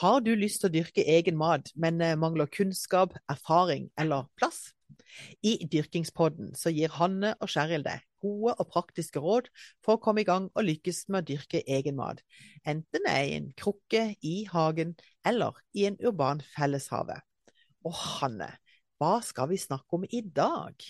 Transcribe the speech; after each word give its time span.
Har 0.00 0.22
du 0.24 0.30
lyst 0.32 0.62
til 0.62 0.70
å 0.70 0.72
dyrke 0.72 1.02
egen 1.12 1.36
mat, 1.36 1.66
men 1.76 1.98
eh, 2.00 2.16
mangler 2.16 2.48
kunnskap, 2.48 3.12
erfaring 3.28 3.90
eller 4.00 4.30
plass? 4.40 4.70
I 5.44 5.58
Dyrkingspodden 5.68 6.54
så 6.56 6.72
gir 6.72 6.94
Hanne 6.94 7.34
og 7.36 7.50
Sheryl 7.52 7.84
deg 7.84 8.06
gode 8.24 8.54
og 8.54 8.70
praktiske 8.72 9.20
råd 9.20 9.50
for 9.84 9.98
å 9.98 10.00
komme 10.00 10.22
i 10.22 10.28
gang 10.28 10.46
og 10.54 10.64
lykkes 10.64 11.02
med 11.10 11.20
å 11.20 11.28
dyrke 11.32 11.60
egen 11.68 11.98
mat, 11.98 12.22
enten 12.64 13.04
det 13.04 13.12
er 13.12 13.28
i 13.28 13.36
en 13.42 13.52
krukke, 13.60 14.06
i 14.24 14.34
hagen 14.48 14.94
eller 15.26 15.60
i 15.76 15.84
en 15.90 16.00
urban 16.00 16.40
felleshave. 16.54 17.18
Og 17.84 17.92
Hanne, 17.96 18.54
hva 19.00 19.18
skal 19.24 19.52
vi 19.52 19.60
snakke 19.60 20.00
om 20.00 20.08
i 20.08 20.24
dag? 20.24 20.80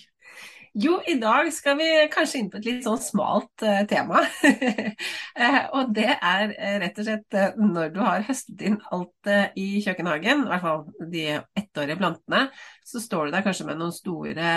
Jo, 0.73 1.01
i 1.03 1.17
dag 1.19 1.49
skal 1.51 1.75
vi 1.81 1.87
kanskje 2.15 2.39
inn 2.39 2.49
på 2.51 2.61
et 2.61 2.67
litt 2.69 2.85
sånn 2.87 3.01
smalt 3.03 3.65
uh, 3.67 3.81
tema. 3.91 4.21
uh, 4.23 5.65
og 5.81 5.91
det 5.97 6.13
er 6.15 6.53
uh, 6.53 6.77
rett 6.85 7.01
og 7.03 7.09
slett 7.09 7.39
når 7.59 7.91
du 7.91 7.99
har 8.05 8.23
høstet 8.29 8.63
inn 8.69 8.77
alt 8.95 9.31
i 9.59 9.67
kjøkkenhagen, 9.83 10.45
i 10.45 10.53
hvert 10.53 10.63
fall 10.63 11.11
de 11.11 11.25
ettårige 11.59 11.99
plantene, 11.99 12.45
så 12.87 13.03
står 13.03 13.27
du 13.27 13.35
der 13.35 13.45
kanskje 13.49 13.67
med 13.67 13.83
noen 13.83 13.97
store 13.97 14.55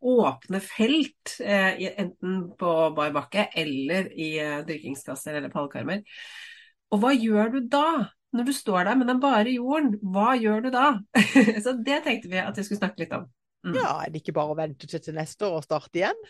åpne 0.00 0.64
felt, 0.64 1.36
enten 1.44 2.42
på 2.56 2.74
bar 2.96 3.12
bakke 3.14 3.48
eller 3.52 4.08
i 4.16 4.32
dyrkingskasser 4.68 5.36
eller 5.36 5.52
pallkarmer. 5.52 6.04
Og 6.92 7.02
hva 7.02 7.12
gjør 7.12 7.58
du 7.58 7.64
da? 7.68 7.88
Når 8.36 8.48
du 8.48 8.56
står 8.56 8.88
der 8.88 8.96
med 8.96 9.12
den 9.12 9.20
bare 9.20 9.52
jorden, 9.52 9.98
hva 10.00 10.32
gjør 10.40 10.64
du 10.64 10.72
da? 10.72 10.94
så 11.64 11.76
det 11.76 12.06
tenkte 12.08 12.32
vi 12.32 12.40
at 12.40 12.56
vi 12.56 12.64
skulle 12.64 12.80
snakke 12.80 13.04
litt 13.04 13.16
om. 13.16 13.28
Mm. 13.66 13.74
Ja, 13.74 13.92
er 14.04 14.12
det 14.12 14.20
ikke 14.22 14.36
bare 14.36 14.54
å 14.54 14.58
vente 14.58 14.86
til, 14.86 15.00
til 15.02 15.16
neste 15.16 15.46
år 15.48 15.58
og 15.58 15.64
starte 15.64 15.98
igjen? 15.98 16.20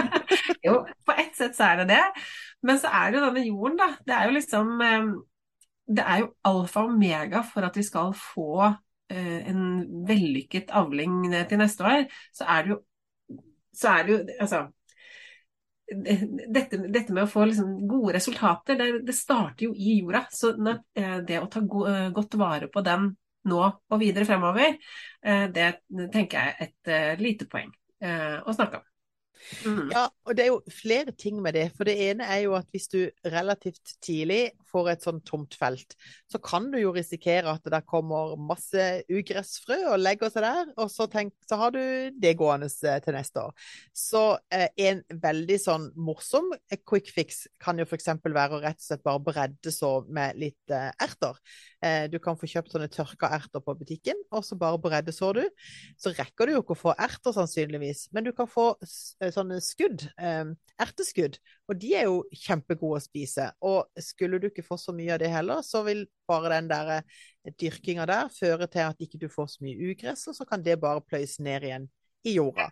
jo, 0.66 0.78
på 1.06 1.16
ett 1.18 1.36
sett 1.38 1.56
så 1.58 1.68
er 1.70 1.82
det 1.82 1.90
det. 1.92 2.02
Men 2.66 2.80
så 2.82 2.90
er 2.90 3.10
det 3.10 3.18
jo 3.20 3.26
denne 3.28 3.44
jorden, 3.46 3.78
da. 3.78 3.90
Det 4.06 4.16
er 4.16 4.28
jo 4.28 4.36
liksom 4.38 4.72
ehm, 4.86 5.12
Det 5.92 6.04
er 6.06 6.22
jo 6.22 6.30
alfa 6.48 6.84
og 6.86 6.94
omega 6.94 7.42
for 7.46 7.66
at 7.66 7.76
vi 7.76 7.84
skal 7.86 8.14
få 8.16 8.66
eh, 8.66 9.40
en 9.50 9.64
vellykket 10.08 10.70
avling 10.78 11.26
til 11.48 11.60
neste 11.60 11.86
år. 11.86 12.06
Så 12.34 12.46
er 12.48 12.62
det 12.62 12.74
jo, 12.74 12.78
så 13.74 13.96
er 13.96 14.06
det 14.06 14.14
jo 14.14 14.22
Altså 14.38 14.68
dette, 15.92 16.78
dette, 16.88 17.12
med 17.12 17.26
å 17.26 17.28
få 17.28 17.42
liksom 17.44 17.72
gode 17.84 18.14
resultater, 18.16 18.78
det, 18.78 19.02
det, 19.04 19.12
starter 19.12 19.66
jo 19.66 19.74
i 19.76 19.98
jorda. 19.98 20.22
Så 20.32 20.54
eh, 20.56 21.18
det 21.26 21.40
å 21.42 21.50
ta 21.52 21.60
go 21.60 21.84
godt 22.14 22.38
vare 22.40 22.70
på 22.72 22.80
den 22.86 23.10
nå 23.48 23.60
og 23.62 24.00
videre 24.00 24.26
fremover, 24.28 24.78
eh, 25.24 25.44
det 25.54 25.68
tenker 26.14 26.38
jeg 26.38 26.54
er 26.54 26.66
et 26.68 26.92
eh, 26.92 27.12
lite 27.22 27.48
poeng 27.50 27.72
eh, 28.02 28.38
å 28.44 28.54
snakke 28.54 28.80
om. 28.80 28.88
Mm. 29.66 29.88
Ja, 29.90 30.06
og 30.26 30.36
det 30.38 30.44
er 30.44 30.50
jo 30.52 30.60
flere 30.70 31.14
ting 31.18 31.40
med 31.42 31.56
det. 31.58 31.64
For 31.76 31.88
det 31.88 31.96
ene 32.10 32.28
er 32.30 32.44
jo 32.44 32.54
at 32.58 32.68
hvis 32.70 32.86
du 32.92 33.00
relativt 33.26 33.96
tidlig 34.04 34.52
får 34.72 34.90
et 34.92 35.04
sånn 35.04 35.20
tomt 35.28 35.56
felt, 35.58 35.96
så 36.30 36.40
kan 36.42 36.70
du 36.72 36.78
jo 36.80 36.94
risikere 36.96 37.52
at 37.52 37.66
det 37.72 37.82
kommer 37.88 38.34
masse 38.40 38.86
ugressfrø 39.12 39.78
og 39.92 40.00
legger 40.00 40.32
seg 40.32 40.46
der, 40.46 40.72
og 40.80 40.90
så, 40.92 41.06
tenk, 41.12 41.34
så 41.48 41.58
har 41.60 41.74
du 41.74 41.82
det 42.22 42.34
gående 42.40 42.70
til 42.72 43.16
neste 43.16 43.46
år. 43.46 43.68
Så 43.96 44.22
eh, 44.52 44.68
en 44.88 45.02
veldig 45.22 45.58
sånn 45.60 45.88
morsom 45.96 46.52
quick 46.88 47.12
fix 47.14 47.44
kan 47.62 47.78
jo 47.80 47.86
f.eks. 47.86 48.08
være 48.24 48.58
å 48.58 48.62
rett 48.62 48.80
og 48.80 48.86
slett 48.86 49.04
bare 49.04 49.22
bredde 49.22 49.74
så 49.74 49.92
med 50.08 50.38
litt 50.40 50.72
eh, 50.74 50.90
erter. 51.02 51.38
Eh, 51.82 52.06
du 52.10 52.18
kan 52.22 52.38
få 52.38 52.48
kjøpt 52.50 52.74
sånne 52.74 52.90
tørka 52.92 53.30
erter 53.36 53.62
på 53.64 53.74
butikken, 53.78 54.18
og 54.32 54.44
så 54.46 54.58
bare 54.58 54.80
breddesår 54.82 55.40
du. 55.40 55.44
Så 56.00 56.14
rekker 56.16 56.48
du 56.48 56.56
jo 56.56 56.62
ikke 56.62 56.76
å 56.76 56.82
få 56.84 56.94
erter, 56.96 57.34
sannsynligvis, 57.36 58.08
men 58.14 58.26
du 58.26 58.32
kan 58.36 58.50
få 58.50 58.72
eh, 58.82 59.32
sånne 59.34 59.60
skudd, 59.64 60.06
eh, 60.18 60.44
erteskudd, 60.82 61.38
og 61.70 61.78
de 61.78 61.92
er 61.96 62.08
jo 62.08 62.22
kjempegode 62.34 62.98
å 62.98 63.04
spise. 63.04 63.46
Og 63.64 64.02
skulle 64.02 64.40
du 64.42 64.48
ikke 64.48 64.64
få 64.66 64.78
så 64.80 64.94
mye 64.96 65.14
av 65.14 65.20
det 65.22 65.30
heller, 65.32 65.62
så 65.66 65.84
vil 65.86 66.04
bare 66.28 66.56
den 66.56 66.70
der 66.72 67.04
dyrkinga 67.60 68.06
der 68.08 68.32
føre 68.34 68.68
til 68.70 68.88
at 68.88 69.04
ikke 69.04 69.20
du 69.22 69.28
får 69.32 69.54
så 69.54 69.66
mye 69.66 69.92
ugress, 69.92 70.26
og 70.30 70.36
så 70.38 70.48
kan 70.48 70.64
det 70.64 70.80
bare 70.82 71.04
pløyes 71.06 71.38
ned 71.42 71.68
igjen 71.68 71.86
i 72.28 72.36
jorda. 72.38 72.70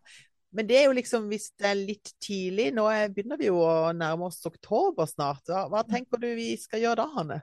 Men 0.50 0.66
det 0.66 0.80
er 0.80 0.88
jo 0.88 0.96
liksom, 0.98 1.28
hvis 1.30 1.52
det 1.58 1.68
er 1.68 1.78
litt 1.78 2.10
tidlig 2.22 2.72
Nå 2.74 2.88
begynner 3.14 3.38
vi 3.38 3.46
jo 3.46 3.60
å 3.62 3.92
nærme 3.94 4.26
oss 4.26 4.42
oktober 4.48 5.06
snart. 5.06 5.44
Hva, 5.46 5.68
hva 5.70 5.84
tenker 5.86 6.18
du 6.18 6.26
vi 6.34 6.56
skal 6.58 6.82
gjøre 6.82 7.04
da, 7.04 7.08
Hanne? 7.14 7.40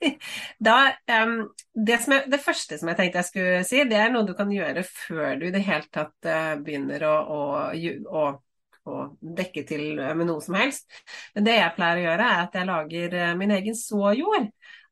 Da, 0.64 0.76
um, 1.24 1.50
det, 1.76 1.98
jeg, 2.00 2.24
det, 2.32 2.40
første 2.40 2.78
som 2.80 2.88
jeg 2.90 2.98
tenkte 2.98 3.20
jeg 3.20 3.28
skulle 3.28 3.64
si, 3.68 3.82
det 3.88 3.98
er 4.00 4.12
noe 4.12 4.24
du 4.28 4.32
kan 4.36 4.50
gjøre 4.52 4.82
før 4.88 5.34
du 5.40 5.46
i 5.48 5.52
det 5.54 5.60
hele 5.66 5.86
tatt 5.92 6.28
uh, 6.28 6.54
begynner 6.60 7.04
å, 7.04 7.14
å, 7.20 7.40
å, 8.08 8.24
å, 8.90 9.04
dekke 9.40 9.64
til 9.68 9.84
med 9.98 10.26
noe 10.28 10.42
som 10.44 10.58
helst. 10.58 10.88
Men 11.36 11.46
det 11.46 11.58
jeg 11.58 11.76
pleier 11.76 12.00
å 12.00 12.06
gjøre, 12.08 12.26
er 12.26 12.42
at 12.46 12.58
jeg 12.58 12.70
lager 12.70 13.16
uh, 13.20 13.30
min 13.38 13.54
egen 13.58 13.78
såjord 13.78 14.50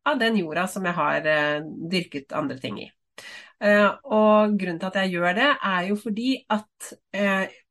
av 0.08 0.20
den 0.20 0.38
jorda 0.40 0.68
som 0.70 0.86
jeg 0.88 0.96
har 0.98 1.28
uh, 1.28 1.66
dyrket 1.92 2.36
andre 2.36 2.60
ting 2.62 2.80
i. 2.86 2.88
og 3.58 4.52
grunnen 4.54 4.76
til 4.78 4.86
at 4.86 4.96
jeg 5.00 5.16
gjør 5.16 5.32
det, 5.34 5.46
er 5.66 5.86
jo 5.88 5.96
fordi 5.98 6.34
at 6.54 6.92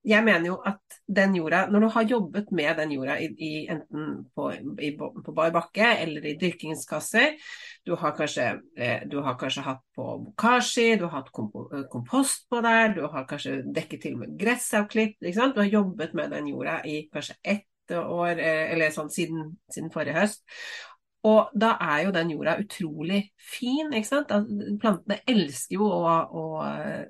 jeg 0.08 0.24
mener 0.24 0.50
jo 0.50 0.58
at 0.68 0.98
den 1.08 1.36
jorda, 1.36 1.66
når 1.72 1.84
du 1.84 1.88
har 1.94 2.10
jobbet 2.12 2.52
med 2.56 2.76
den 2.80 2.92
jorda 2.96 3.18
i, 3.24 3.28
i, 3.40 3.52
enten 3.72 4.26
på, 4.36 4.50
i, 4.84 4.92
på 4.98 5.36
bar 5.36 5.52
bakke 5.56 5.94
eller 6.04 6.28
i 6.28 6.36
dyrkingskasser, 6.40 7.36
du 7.88 7.96
har 7.96 8.12
kanskje, 8.12 8.62
eh, 8.76 9.08
du 9.08 9.22
har 9.24 9.38
kanskje 9.40 9.64
hatt 9.64 9.84
på 9.96 10.06
bokashi, 10.26 10.98
du 11.00 11.06
har 11.06 11.22
hatt 11.22 11.30
eh, 11.32 11.86
kompost 11.92 12.50
på 12.50 12.60
der, 12.62 12.92
du 12.94 13.06
har 13.08 13.24
kanskje 13.30 13.62
dekket 13.64 14.02
til 14.04 14.18
med 14.20 14.36
gressavklipp. 14.40 15.16
Du 15.22 15.60
har 15.62 15.72
jobbet 15.72 16.14
med 16.14 16.32
den 16.36 16.50
jorda 16.52 16.82
i 16.84 17.08
kanskje 17.14 17.36
ett 17.44 17.96
år, 17.96 18.40
eh, 18.44 18.74
eller 18.74 18.92
sånn 18.92 19.10
siden, 19.10 19.54
siden 19.72 19.92
forrige 19.94 20.20
høst. 20.20 20.44
Og 21.24 21.54
da 21.56 21.78
er 21.80 22.04
jo 22.06 22.12
den 22.16 22.34
jorda 22.36 22.58
utrolig 22.60 23.22
fin, 23.40 23.94
ikke 23.94 24.10
sant. 24.10 24.36
Plantene 24.82 25.22
elsker 25.28 25.80
jo 25.80 25.88
å, 25.88 26.12
å, 26.28 26.46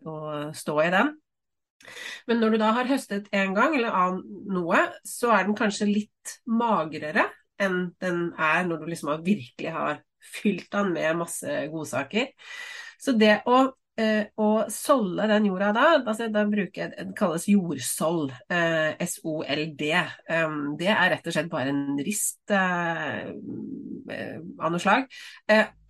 å 0.06 0.18
stå 0.53 0.77
i 0.85 0.91
den. 0.94 1.15
Men 2.30 2.41
når 2.41 2.53
du 2.53 2.62
da 2.62 2.71
har 2.77 2.89
høstet 2.89 3.31
en 3.33 3.57
gang, 3.57 3.73
eller 3.77 3.97
annen 3.97 4.45
noe, 4.53 4.85
så 5.06 5.33
er 5.33 5.47
den 5.47 5.57
kanskje 5.57 5.89
litt 5.89 6.38
magrere 6.45 7.25
enn 7.57 7.88
den 8.01 8.27
er 8.38 8.65
når 8.68 8.83
du 8.83 8.91
liksom 8.91 9.15
virkelig 9.25 9.73
har 9.73 10.03
fylt 10.27 10.69
den 10.74 10.94
med 10.95 11.24
masse 11.24 11.59
godsaker. 11.74 12.31
Så 13.01 13.13
det 13.18 13.41
å 13.47 13.68
eh, 13.97 14.27
å 14.38 14.50
solde 14.69 15.25
den 15.29 15.47
jorda 15.50 15.71
da, 15.74 15.85
altså 15.97 16.27
da 16.33 16.44
bruker 16.50 16.91
det 16.94 17.06
kalles 17.18 17.47
jordsold, 17.50 18.33
eh, 18.53 19.06
SOLD. 19.09 19.81
Det 19.81 20.91
er 20.94 21.09
rett 21.13 21.29
og 21.29 21.35
slett 21.35 21.50
bare 21.51 21.74
en 21.74 21.97
rist 22.06 22.53
eh, 22.53 23.31
av 24.57 24.71
noe 24.71 24.81
slag. 24.81 25.07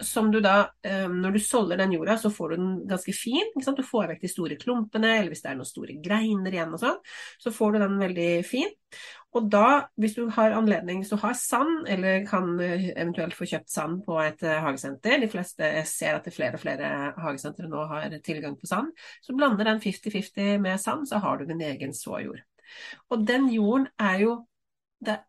Som 0.03 0.31
du 0.33 0.39
da, 0.45 0.69
når 1.09 1.35
du 1.35 1.39
solder 1.41 1.79
den 1.81 1.95
jorda, 1.95 2.15
så 2.21 2.29
får 2.33 2.53
du 2.53 2.55
den 2.57 2.73
ganske 2.89 3.13
fin. 3.17 3.51
Du 3.57 3.83
får 3.85 4.11
vekk 4.13 4.23
de 4.23 4.29
store 4.31 4.57
klumpene, 4.61 5.15
eller 5.17 5.33
hvis 5.33 5.43
det 5.43 5.51
er 5.51 5.57
noen 5.59 5.69
store 5.69 5.97
greiner 6.03 6.53
igjen 6.53 6.73
og 6.77 6.81
sånn, 6.81 6.99
så 7.41 7.53
får 7.53 7.75
du 7.75 7.79
den 7.81 7.97
veldig 8.01 8.31
fin. 8.47 8.69
Og 9.35 9.49
da, 9.51 9.89
hvis 9.99 10.15
du 10.15 10.29
har 10.33 10.55
anledning, 10.55 11.01
hvis 11.01 11.11
du 11.11 11.19
har 11.19 11.35
sand, 11.37 11.85
eller 11.91 12.23
kan 12.25 12.53
eh, 12.63 12.89
eventuelt 12.95 13.35
få 13.35 13.45
kjøpt 13.49 13.69
sand 13.69 13.99
på 14.05 14.15
et 14.23 14.43
uh, 14.47 14.53
hagesenter, 14.63 15.19
de 15.21 15.29
fleste 15.29 15.71
ser 15.89 16.15
at 16.15 16.25
det 16.25 16.33
flere 16.33 16.55
og 16.55 16.63
flere 16.63 16.91
hagesentre 17.19 17.67
nå 17.69 17.83
har 17.91 18.15
tilgang 18.25 18.55
på 18.57 18.69
sand, 18.69 18.93
så 19.21 19.35
blander 19.37 19.67
den 19.67 19.81
50-50 19.83 20.61
med 20.63 20.79
sand, 20.81 21.05
så 21.09 21.19
har 21.23 21.37
du 21.37 21.45
din 21.49 21.61
egen 21.61 21.93
såjord. 21.93 22.39
Og 23.11 23.27
den 23.27 23.49
jorden 23.53 23.89
er 23.99 24.23
jo 24.23 24.37
det 25.03 25.19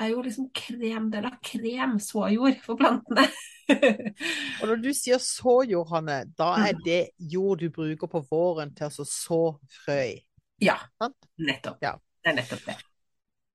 er 0.00 0.12
jo 0.12 0.22
liksom 0.22 0.50
krem 0.54 1.10
de 1.10 1.22
la 1.24 1.32
krem 1.42 1.96
såjord 2.02 2.58
for 2.64 2.78
plantene. 2.78 3.26
og 4.60 4.68
når 4.68 4.82
du 4.84 4.90
sier 4.94 5.22
såjord, 5.22 5.88
Hanne, 5.90 6.20
da 6.38 6.52
er 6.60 6.76
mm. 6.76 6.82
det 6.84 7.00
jord 7.32 7.64
du 7.64 7.70
bruker 7.74 8.10
på 8.10 8.22
våren 8.30 8.74
til 8.76 8.92
å 8.92 9.08
så 9.08 9.40
frø 9.80 10.00
i? 10.12 10.18
Ja, 10.62 10.76
nettopp. 11.40 11.80
Ja. 11.84 11.96
Det 12.22 12.32
er 12.32 12.38
nettopp 12.40 12.68
det. 12.68 12.76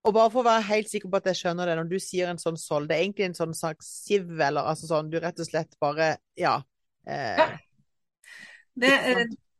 Og 0.02 0.16
bare 0.16 0.32
for 0.34 0.42
å 0.42 0.48
være 0.48 0.66
helt 0.72 0.90
sikker 0.90 1.12
på 1.12 1.20
at 1.20 1.30
jeg 1.30 1.44
skjønner 1.44 1.70
det, 1.70 1.76
når 1.78 1.92
du 1.92 2.00
sier 2.02 2.32
en 2.32 2.42
sånn 2.42 2.58
sold, 2.58 2.90
det 2.90 2.98
er 2.98 3.06
egentlig 3.06 3.28
en 3.30 3.38
sånn 3.38 3.54
slags 3.58 3.92
siv, 4.08 4.32
eller 4.34 4.66
altså 4.72 4.90
sånn 4.90 5.12
du 5.12 5.20
rett 5.22 5.40
og 5.42 5.50
slett 5.50 5.78
bare 5.82 6.16
Ja. 6.40 6.58
Eh, 7.06 7.38
ja. 7.38 7.48
Det, 8.82 8.92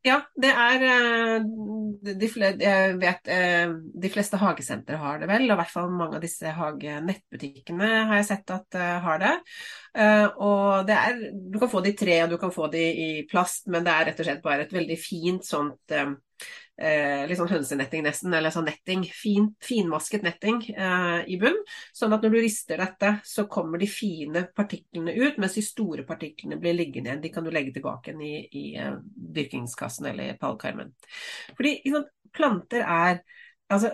ja, 0.08 0.16
det 0.40 0.50
er 0.50 0.84
eh, 0.88 1.46
de, 2.18 2.30
Jeg 2.64 2.94
vet 3.02 3.30
eh, 3.34 3.74
de 4.06 4.12
fleste 4.14 4.40
hagesentre 4.42 4.98
har 4.98 5.20
det 5.22 5.30
vel, 5.30 5.46
og 5.46 5.54
i 5.54 5.60
hvert 5.60 5.74
fall 5.76 5.94
mange 5.94 6.18
av 6.18 6.26
disse 6.26 6.56
hagenettbutikkene 6.58 7.92
har 8.10 8.22
jeg 8.22 8.30
sett 8.32 8.56
at 8.56 8.80
har 9.06 9.22
det. 9.22 9.36
Og 10.42 10.88
det 10.88 10.98
er 10.98 11.22
Du 11.54 11.60
kan 11.62 11.70
få 11.70 11.84
det 11.86 11.94
i 11.94 12.00
tre, 12.02 12.18
og 12.24 12.34
du 12.34 12.40
kan 12.42 12.56
få 12.56 12.72
det 12.74 12.88
i 13.06 13.10
plast, 13.30 13.70
men 13.70 13.86
det 13.86 13.94
er 13.94 14.10
rett 14.10 14.24
og 14.24 14.30
slett 14.32 14.46
bare 14.46 14.66
et 14.66 14.74
veldig 14.74 14.98
fint 14.98 15.46
sånt 15.46 15.98
eh, 16.82 17.34
sånn 17.38 17.52
hønsenetting 17.52 18.06
nesten, 18.06 18.34
eller 18.34 18.54
sånn 18.54 18.68
netting, 18.70 19.04
fin, 19.16 19.50
finmasket 19.64 20.26
netting 20.26 20.62
eh, 20.74 21.22
i 21.32 21.38
bunn. 21.42 21.60
Sånn 21.96 22.16
at 22.16 22.26
når 22.26 22.34
du 22.34 22.40
rister 22.40 22.82
dette, 22.82 23.14
så 23.28 23.46
kommer 23.52 23.82
de 23.82 23.90
fine 23.92 24.46
partiklene 24.56 25.16
ut, 25.18 25.38
mens 25.42 25.58
de 25.58 25.66
store 25.66 26.06
partiklene 26.08 26.60
blir 26.62 26.78
liggende 26.78 27.12
igjen. 27.12 27.24
De 27.24 27.34
kan 27.34 27.46
du 27.46 27.52
legge 27.54 27.76
tilbake 27.78 28.16
i, 28.18 28.34
i 28.58 28.66
uh, 28.82 28.98
dyrkingskassen 29.38 30.10
eller 30.12 30.36
pallkarmen. 30.42 30.92
Fordi 31.58 31.78
liksom, 31.86 32.10
planter 32.36 32.88
er 32.88 33.24
Altså 33.72 33.88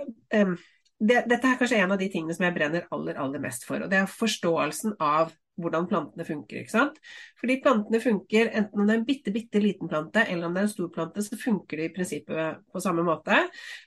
det, 0.97 1.19
dette 1.29 1.45
er 1.45 1.57
kanskje 1.59 1.77
en 1.83 1.91
av 1.93 1.99
de 2.01 2.07
tingene 2.09 2.33
som 2.33 2.47
jeg 2.47 2.55
brenner 2.55 2.87
aller, 2.95 3.19
aller 3.21 3.41
mest 3.43 3.67
for. 3.67 3.83
Og 3.85 3.91
det 3.91 3.99
er 3.99 4.09
forståelsen 4.09 4.95
av 4.97 5.35
hvordan 5.57 5.87
plantene 5.89 6.25
funker. 6.27 6.61
ikke 6.61 6.73
sant? 6.73 6.97
Fordi 7.39 7.59
plantene 7.63 8.01
funker, 8.03 8.51
enten 8.53 8.81
om 8.81 8.87
det 8.87 8.95
er 8.95 9.01
en 9.01 9.07
bitte, 9.07 9.33
bitte 9.35 9.61
liten 9.63 9.91
plante 9.91 10.23
eller 10.25 10.47
om 10.47 10.55
det 10.55 10.63
er 10.63 10.69
en 10.69 10.73
stor 10.73 10.89
plante, 10.93 11.23
så 11.25 11.39
funker 11.41 11.81
de 11.81 11.87
i 11.87 11.93
prinsippet 11.95 12.63
på 12.71 12.83
samme 12.83 13.05
måte. 13.07 13.39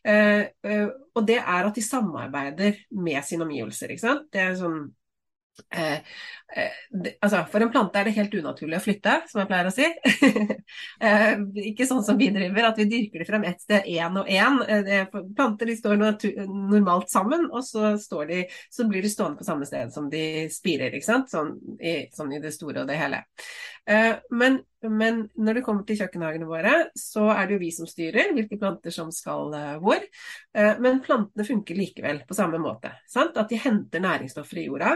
Eh, 0.05 0.47
eh, 0.67 0.87
og 1.15 1.27
det 1.27 1.39
er 1.41 1.69
at 1.69 1.77
de 1.77 1.85
samarbeider 1.85 2.83
med 2.91 3.23
sine 3.27 3.47
omgivelser. 3.47 3.95
ikke 3.95 4.07
sant? 4.07 4.29
Det 4.33 4.43
er 4.45 4.59
sånn 4.59 4.83
Eh, 5.71 5.95
eh, 6.57 7.13
altså, 7.21 7.45
for 7.53 7.63
en 7.63 7.71
plante 7.71 7.99
er 8.01 8.09
det 8.09 8.15
helt 8.17 8.35
unaturlig 8.35 8.79
å 8.79 8.83
flytte, 8.85 9.17
som 9.31 9.43
jeg 9.43 9.51
pleier 9.51 9.69
å 9.69 9.75
si. 9.75 9.89
eh, 11.07 11.43
ikke 11.71 11.87
sånn 11.89 12.03
som 12.07 12.19
vi 12.21 12.31
driver, 12.35 12.71
at 12.71 12.81
vi 12.81 12.89
dyrker 12.91 13.23
det 13.23 13.29
frem 13.29 13.47
ett 13.49 13.63
sted 13.63 13.89
én 13.91 14.19
og 14.21 14.31
én. 14.31 14.61
Eh, 14.67 15.19
planter 15.37 15.71
de 15.71 15.77
står 15.79 16.01
normalt 16.01 17.13
sammen, 17.13 17.49
og 17.51 17.65
så, 17.67 17.95
de, 18.29 18.45
så, 18.71 18.89
blir 18.91 19.05
de 19.05 19.13
stående 19.13 19.41
på 19.41 19.49
samme 19.49 19.69
sted 19.69 19.93
som 19.95 20.09
de 20.13 20.25
spirer. 20.53 20.99
Sånn 21.05 21.55
i, 21.79 21.95
sånn 22.15 22.35
i 22.37 22.43
det 22.43 22.55
store 22.57 22.85
og 22.85 22.91
det 22.91 22.99
hele. 23.01 23.25
Eh, 23.87 24.17
men 24.31 24.61
men 24.89 25.27
når 25.37 25.59
det 25.59 25.63
kommer 25.65 25.85
til 25.85 25.99
kjøkkenhagene 25.99 26.47
våre, 26.49 26.71
så 26.97 27.27
er 27.35 27.45
det 27.45 27.57
jo 27.57 27.61
vi 27.61 27.69
som 27.75 27.89
styrer 27.89 28.31
hvilke 28.33 28.57
planter 28.57 28.95
som 28.95 29.11
skal 29.13 29.53
uh, 29.53 29.75
hvor. 29.83 30.01
Uh, 30.57 30.79
men 30.81 31.03
plantene 31.05 31.45
funker 31.45 31.77
likevel 31.77 32.23
på 32.25 32.37
samme 32.39 32.57
måte. 32.63 32.95
Sant? 33.13 33.37
At 33.37 33.53
de 33.53 33.59
henter 33.61 34.01
næringsstoffer 34.01 34.63
i 34.63 34.65
jorda, 34.71 34.95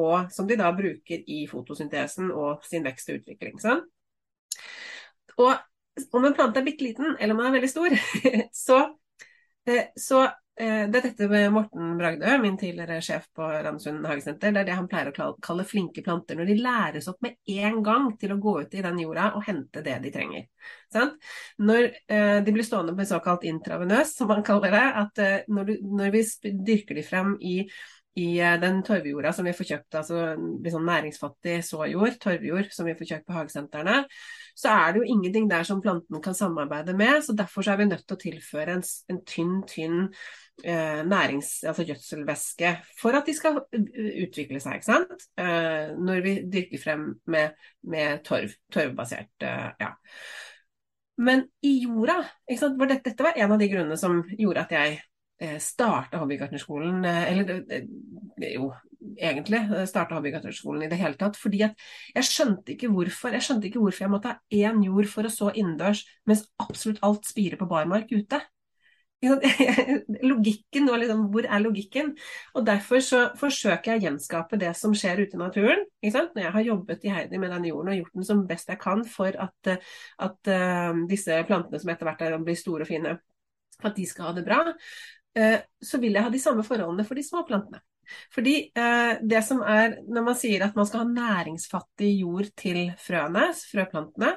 og 0.00 0.32
som 0.32 0.48
de 0.48 0.56
da 0.56 0.70
bruker 0.72 1.28
i 1.28 1.42
fotosyntesen 1.50 2.32
og 2.32 2.64
sin 2.64 2.88
vekst 2.88 3.12
og 3.12 3.20
utvikling. 3.20 3.60
Sant? 3.60 3.84
Og 5.36 5.52
om 6.16 6.24
en 6.24 6.36
plante 6.36 6.62
er 6.62 6.64
bitte 6.64 6.86
liten, 6.86 7.12
eller 7.18 7.36
om 7.36 7.42
den 7.42 7.50
er 7.50 7.56
veldig 7.58 7.68
stor, 7.68 7.98
så, 8.64 8.80
så 9.92 10.24
Eh, 10.60 10.82
det 10.92 10.98
er 10.98 11.06
dette 11.06 11.26
med 11.32 11.46
Morten 11.54 11.94
Bragdø, 11.96 12.34
min 12.42 12.58
tidligere 12.60 12.98
sjef 13.04 13.24
på 13.32 13.46
Ramsund 13.64 14.04
hagesenter. 14.04 14.52
Det 14.52 14.60
er 14.60 14.66
det 14.68 14.74
han 14.76 14.88
pleier 14.90 15.08
å 15.08 15.30
kalle 15.40 15.64
flinke 15.64 16.04
planter. 16.04 16.36
Når 16.36 16.50
de 16.50 16.56
læres 16.60 17.08
opp 17.08 17.22
med 17.24 17.38
en 17.54 17.78
gang 17.86 18.10
til 18.20 18.34
å 18.34 18.40
gå 18.42 18.58
ut 18.60 18.76
i 18.76 18.84
den 18.84 19.00
jorda 19.00 19.30
og 19.38 19.46
hente 19.46 19.80
det 19.86 19.96
de 20.04 20.12
trenger. 20.12 20.44
Sånn? 20.92 21.14
Når 21.64 21.88
uh, 21.88 22.42
de 22.44 22.52
blir 22.52 22.68
stående 22.68 22.92
med 22.98 23.08
såkalt 23.08 23.48
intravenøs, 23.48 24.12
som 24.18 24.28
man 24.28 24.44
kaller 24.44 24.76
det, 24.76 24.84
at 25.00 25.24
uh, 25.24 25.50
når, 25.56 25.72
du, 25.72 25.88
når, 26.02 26.12
vi 26.18 26.52
dyrker 26.68 27.00
de 27.00 27.08
frem 27.08 27.34
i 27.40 27.56
i 28.12 28.36
den 28.60 28.82
torvjorda 28.84 29.30
som 29.32 29.46
vi 29.48 29.54
får 29.56 29.66
kjøpt, 29.70 29.94
altså 29.96 30.16
sånn 30.36 30.82
næringsfattig 30.84 31.54
såjord, 31.64 32.18
torvjord 32.20 32.66
som 32.76 32.84
vi 32.84 32.92
får 32.98 33.08
kjøpt 33.08 33.24
på 33.24 33.36
hagesentrene, 33.38 33.94
så 34.54 34.72
er 34.74 34.92
det 34.92 35.02
jo 35.02 35.10
ingenting 35.14 35.48
der 35.50 35.66
som 35.66 35.82
planten 35.82 36.22
kan 36.22 36.34
samarbeide 36.36 36.94
med. 36.96 37.22
så 37.24 37.34
Derfor 37.36 37.62
så 37.62 37.72
er 37.72 37.82
vi 37.82 37.88
nødt 37.90 38.06
til 38.06 38.16
å 38.16 38.22
tilføre 38.22 38.76
en, 38.76 38.84
en 39.10 39.20
tynn, 39.28 39.58
tynn 39.68 39.98
eh, 40.64 41.02
nærings, 41.08 41.62
altså 41.68 41.86
gjødselvæske 41.88 42.74
for 43.00 43.18
at 43.18 43.26
de 43.26 43.34
skal 43.36 43.60
utvikle 43.72 44.60
seg, 44.62 44.78
ikke 44.78 44.90
sant. 44.90 45.26
Eh, 45.40 45.92
når 45.98 46.24
vi 46.26 46.36
dyrker 46.52 46.82
frem 46.82 47.06
med, 47.32 47.56
med 47.82 48.24
torv, 48.26 48.54
torvbasert, 48.72 49.32
eh, 49.46 49.70
ja. 49.80 49.92
Men 51.22 51.46
i 51.62 51.76
jorda, 51.84 52.22
sant? 52.58 52.78
Dette, 52.80 53.02
dette 53.10 53.24
var 53.24 53.36
en 53.36 53.52
av 53.54 53.60
de 53.60 53.68
grunnene 53.70 53.98
som 54.00 54.22
gjorde 54.38 54.64
at 54.64 54.76
jeg 54.76 54.96
eh, 55.42 55.58
starta 55.62 56.22
hobbygartnerskolen, 56.22 57.04
eh, 57.08 57.24
eller 57.32 58.48
jo, 58.54 58.72
egentlig 59.16 59.60
starta 59.90 60.16
hobbygartnerskolen 60.16 60.86
i 60.86 60.90
det 60.92 61.00
hele 61.00 61.18
tatt. 61.20 61.38
Fordi 61.40 61.64
at 61.68 61.86
jeg 62.14 62.28
skjønte 62.28 62.74
ikke 62.76 62.90
hvorfor 62.92 63.36
jeg 63.36 63.46
skjønte 63.46 63.68
ikke 63.68 63.82
hvorfor 63.82 64.06
jeg 64.06 64.14
måtte 64.14 64.32
ha 64.32 64.62
én 64.62 64.82
jord 64.86 65.10
for 65.10 65.28
å 65.28 65.32
så 65.32 65.52
innendørs, 65.52 66.04
mens 66.28 66.46
absolutt 66.62 67.02
alt 67.06 67.28
spirer 67.28 67.60
på 67.60 67.70
barmark 67.70 68.12
ute. 68.12 68.42
Logikken 70.30 70.88
nå, 70.88 70.96
liksom, 70.98 71.26
hvor 71.30 71.46
er 71.46 71.62
logikken? 71.62 72.10
Og 72.58 72.64
Derfor 72.66 73.02
så 73.06 73.20
forsøker 73.38 73.92
jeg 73.92 74.00
å 74.00 74.04
gjenskape 74.08 74.58
det 74.58 74.72
som 74.78 74.96
skjer 74.98 75.22
ute 75.22 75.38
i 75.38 75.42
naturen. 75.42 75.84
Når 76.02 76.42
jeg 76.42 76.54
har 76.56 76.66
jobbet 76.66 77.06
i 77.06 77.12
Heidi 77.14 77.38
med 77.38 77.54
denne 77.54 77.70
jorden 77.70 77.92
og 77.92 78.00
gjort 78.00 78.18
den 78.18 78.26
som 78.26 78.42
best 78.48 78.72
jeg 78.72 78.80
kan 78.82 79.04
for 79.06 79.38
at, 79.44 79.74
at 80.26 80.50
uh, 80.50 81.04
disse 81.10 81.38
plantene 81.46 81.78
som 81.78 81.94
etter 81.94 82.10
hvert 82.10 82.42
blir 82.42 82.58
store 82.58 82.82
og 82.86 82.90
fine, 82.90 83.14
at 83.82 83.96
de 83.98 84.06
skal 84.06 84.30
ha 84.30 84.34
det 84.36 84.44
bra, 84.46 84.64
så 85.32 85.98
vil 86.02 86.12
jeg 86.12 86.26
ha 86.26 86.30
de 86.32 86.40
samme 86.42 86.64
forholdene 86.66 87.06
for 87.08 87.16
de 87.16 87.24
små 87.24 87.40
plantene. 87.48 87.80
Fordi 88.34 88.54
uh, 88.76 89.20
det 89.22 89.42
som 89.46 89.62
er, 89.64 89.96
Når 90.08 90.26
man 90.26 90.38
sier 90.38 90.64
at 90.66 90.76
man 90.76 90.88
skal 90.88 91.04
ha 91.04 91.12
næringsfattig 91.12 92.10
jord 92.20 92.50
til 92.58 92.90
frøene, 93.00 93.46
frøplantene, 93.70 94.34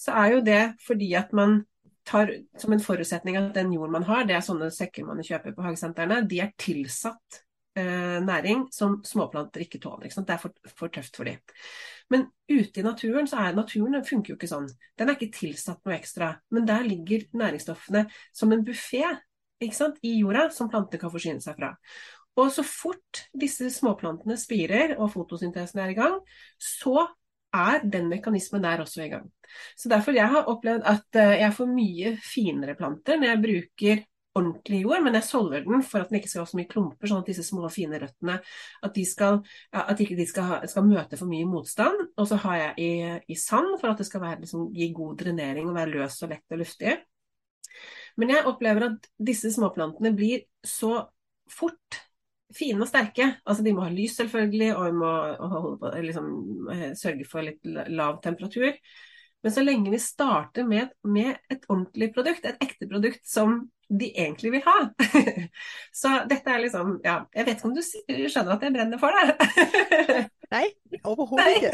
så 0.00 0.16
er 0.20 0.34
jo 0.34 0.42
det 0.44 0.64
fordi 0.84 1.14
at 1.18 1.32
man 1.32 1.62
tar 2.04 2.30
som 2.60 2.74
en 2.74 2.84
forutsetning 2.84 3.38
at 3.40 3.54
den 3.56 3.72
jord 3.72 3.90
man 3.90 4.04
har, 4.04 4.26
det 4.28 4.36
er 4.36 4.44
sånne 4.44 4.68
sekker 4.74 5.06
man 5.08 5.24
kjøper 5.24 5.54
på 5.56 5.64
hagesentrene, 5.64 6.20
de 6.28 6.42
er 6.44 6.50
tilsatt 6.60 7.38
eh, 7.80 8.18
næring 8.20 8.66
som 8.74 8.98
småplanter 9.08 9.64
ikke 9.64 9.80
tåler. 9.80 10.10
Ikke 10.10 10.20
det 10.20 10.34
er 10.34 10.42
for, 10.42 10.52
for, 10.68 10.92
tøft 10.92 11.16
for 11.16 11.30
dem. 11.30 11.40
Men 12.12 12.26
ute 12.50 12.82
i 12.82 12.84
naturen 12.84 13.30
så 13.30 13.40
er 13.40 13.56
naturen 13.56 13.96
den 13.96 14.04
funker 14.04 14.34
jo 14.34 14.36
ikke 14.36 14.52
sånn. 14.52 14.68
Den 14.98 15.08
er 15.08 15.16
ikke 15.16 15.38
tilsatt 15.38 15.80
noe 15.80 15.96
ekstra. 15.96 16.34
Men 16.52 16.68
der 16.68 16.84
ligger 16.84 17.24
næringsstoffene 17.32 18.04
som 18.36 18.52
en 18.52 18.66
buffé 18.68 19.06
i 19.62 20.18
jorda 20.18 20.48
som 20.52 20.70
planter 20.70 21.00
kan 21.00 21.12
forsyne 21.12 21.42
seg 21.42 21.56
fra. 21.58 21.74
Og 22.40 22.50
så 22.50 22.64
fort 22.66 23.26
disse 23.36 23.68
småplantene 23.70 24.36
spirer 24.38 24.96
og 24.98 25.12
fotosyntesen 25.12 25.82
er 25.84 25.92
i 25.92 25.98
gang, 25.98 26.16
så 26.58 27.06
er 27.54 27.84
den 27.86 28.08
mekanismen 28.10 28.64
der 28.64 28.82
også 28.82 29.04
i 29.04 29.12
gang. 29.12 29.28
Så 29.78 29.88
derfor 29.88 30.16
jeg 30.16 30.26
har 30.30 30.50
opplevd 30.50 30.82
at 30.90 31.20
eh, 31.20 31.36
jeg 31.44 31.54
får 31.54 31.70
mye 31.70 32.16
finere 32.22 32.74
planter 32.74 33.20
når 33.20 33.30
jeg 33.30 33.42
bruker 33.44 34.02
ordentlig 34.34 34.80
jord, 34.82 35.02
men 35.04 35.14
jeg 35.14 35.26
solver 35.28 35.62
den 35.62 35.84
for 35.86 36.02
at 36.02 36.10
den 36.10 36.18
ikke 36.18 36.30
skal 36.32 36.42
ha 36.42 36.50
så 36.50 36.58
mye 36.58 36.70
klumper, 36.70 37.06
sånn 37.06 37.22
at 37.22 37.28
disse 37.30 37.44
små, 37.46 37.68
fine 37.70 38.00
røttene 38.02 38.40
at 38.82 38.96
de 38.96 39.04
skal, 39.06 39.38
at 39.70 40.00
ikke 40.02 40.18
de 40.18 40.26
skal, 40.26 40.56
skal, 40.70 40.88
møte 40.88 41.18
for 41.20 41.30
mye 41.30 41.46
motstand. 41.46 42.00
Og 42.18 42.26
så 42.26 42.40
har 42.42 42.58
jeg 42.58 42.72
i, 42.82 42.90
i 43.30 43.38
sand 43.38 43.76
for 43.78 43.92
at 43.92 44.02
det 44.02 44.08
skal 44.08 44.24
være, 44.24 44.40
liksom, 44.42 44.72
gi 44.74 44.90
god 44.96 45.20
drenering 45.22 45.70
og 45.70 45.78
være 45.78 45.94
løs 45.94 46.18
og 46.26 46.34
lett 46.34 46.56
og 46.56 46.64
luftig. 46.64 46.96
Men 48.20 48.30
jeg 48.34 48.46
opplever 48.46 48.88
at 48.88 49.08
disse 49.18 49.50
småplantene 49.54 50.14
blir 50.14 50.44
så 50.66 51.06
fort 51.50 52.02
fine 52.54 52.84
og 52.84 52.90
sterke. 52.90 53.30
Altså 53.44 53.64
De 53.66 53.74
må 53.74 53.84
ha 53.86 53.92
lys, 53.92 54.16
selvfølgelig, 54.20 54.70
og 54.76 54.86
vi 54.86 54.94
må 55.00 55.14
på, 55.80 55.90
liksom, 56.04 56.28
eh, 56.74 56.86
sørge 56.98 57.26
for 57.28 57.46
litt 57.46 57.64
lav 57.90 58.20
temperatur. 58.22 58.72
Men 59.44 59.52
så 59.52 59.60
lenge 59.60 59.90
vi 59.92 60.00
starter 60.00 60.64
med, 60.64 60.94
med, 61.04 61.36
et 61.52 61.66
ordentlig 61.68 62.14
produkt, 62.14 62.46
et 62.48 62.62
ekte 62.64 62.88
produkt 62.88 63.26
som 63.28 63.58
de 63.92 64.06
egentlig 64.16 64.54
vil 64.54 64.62
ha 64.64 64.78
Så 66.00 66.08
dette 66.30 66.48
er 66.48 66.62
liksom 66.62 66.94
Ja, 67.04 67.18
jeg 67.36 67.44
vet 67.44 67.58
ikke 67.58 67.68
om 67.68 67.74
du 67.76 67.82
skjønner 67.84 68.54
at 68.54 68.64
jeg 68.64 68.72
brenner 68.72 69.02
for 69.02 69.12
det? 69.12 69.34
Nei, 70.54 70.64
overhodet 71.02 71.58
ikke. 71.58 71.72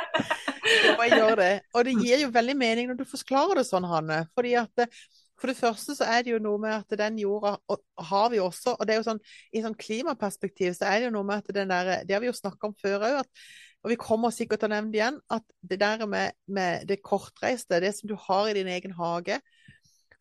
jeg 1.08 1.16
gjør 1.16 1.40
det. 1.40 1.52
Og 1.74 1.86
det 1.88 1.94
gir 1.96 2.22
jo 2.26 2.30
veldig 2.34 2.56
mening 2.60 2.90
når 2.90 3.00
du 3.00 3.06
forklarer 3.08 3.60
det 3.60 3.66
sånn, 3.66 3.86
Hanne. 3.88 4.20
Fordi 4.36 4.52
at 4.60 4.84
For 5.40 5.48
det 5.48 5.56
første 5.56 5.96
så 5.96 6.04
er 6.04 6.24
det 6.24 6.34
jo 6.34 6.42
noe 6.42 6.60
med 6.60 6.74
at 6.74 6.98
den 7.00 7.16
jorda 7.22 7.54
har 8.10 8.28
vi 8.32 8.42
også, 8.44 8.74
og 8.76 8.86
det 8.86 8.94
er 8.94 9.00
jo 9.00 9.06
sånn 9.06 9.22
i 9.56 9.62
sånn 9.64 9.76
klimaperspektiv 9.78 10.74
så 10.76 10.90
er 10.90 11.00
det 11.00 11.08
jo 11.08 11.14
noe 11.14 11.28
med 11.30 11.40
at 11.40 11.54
den 11.56 11.72
der 11.72 12.04
Det 12.04 12.16
har 12.16 12.20
vi 12.20 12.28
jo 12.28 12.36
snakka 12.36 12.68
om 12.68 12.76
før 12.80 13.06
òg, 13.08 13.30
og 13.80 13.92
vi 13.92 13.96
kommer 14.00 14.34
sikkert 14.34 14.60
til 14.60 14.68
å 14.68 14.74
nevne 14.74 14.92
det 14.92 15.00
igjen, 15.00 15.20
at 15.32 15.46
det 15.64 15.80
der 15.80 16.04
med, 16.06 16.36
med 16.46 16.84
det 16.90 17.00
kortreiste, 17.02 17.80
det 17.80 17.94
som 17.96 18.10
du 18.10 18.16
har 18.28 18.50
i 18.50 18.56
din 18.58 18.68
egen 18.68 18.92
hage, 18.98 19.40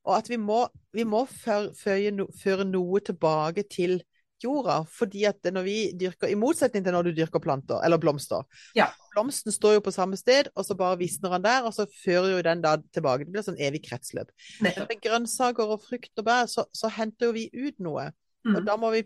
og 0.07 0.15
at 0.15 0.29
vi 0.31 0.39
må, 0.39 0.61
vi 0.95 1.03
må 1.03 1.25
føre, 1.27 1.73
føre 1.75 2.67
noe 2.69 3.03
tilbake 3.03 3.67
til 3.67 3.99
jorda. 4.43 4.79
Fordi 4.91 5.25
at 5.29 5.51
når 5.53 5.65
vi 5.67 5.77
dyrker, 5.99 6.29
I 6.31 6.37
motsetning 6.39 6.85
til 6.85 6.95
når 6.95 7.09
du 7.09 7.11
dyrker 7.21 7.43
planter, 7.43 7.81
eller 7.85 8.01
blomster. 8.01 8.45
Ja. 8.77 8.89
Blomsten 9.13 9.53
står 9.55 9.77
jo 9.77 9.83
på 9.85 9.93
samme 9.95 10.19
sted, 10.19 10.51
og 10.55 10.67
så 10.67 10.77
bare 10.79 10.99
visner 11.01 11.35
den 11.37 11.47
der, 11.47 11.67
og 11.67 11.75
så 11.75 11.87
fører 12.03 12.35
jo 12.35 12.45
den 12.45 12.63
da 12.65 12.77
tilbake. 12.95 13.27
Det 13.27 13.35
blir 13.35 13.45
sånn 13.45 13.61
evig 13.61 13.83
kretsløp. 13.89 14.31
Med 14.63 14.97
grønnsaker 15.03 15.75
og 15.75 15.83
frukt 15.85 16.13
og 16.21 16.27
bær, 16.27 16.49
så, 16.51 16.67
så 16.75 16.91
henter 16.93 17.29
jo 17.29 17.37
vi 17.37 17.49
ut 17.53 17.79
noe. 17.83 18.09
Mm. 18.47 18.55
Og 18.55 18.67
da 18.67 18.75
må 18.79 18.89
vi, 18.93 19.01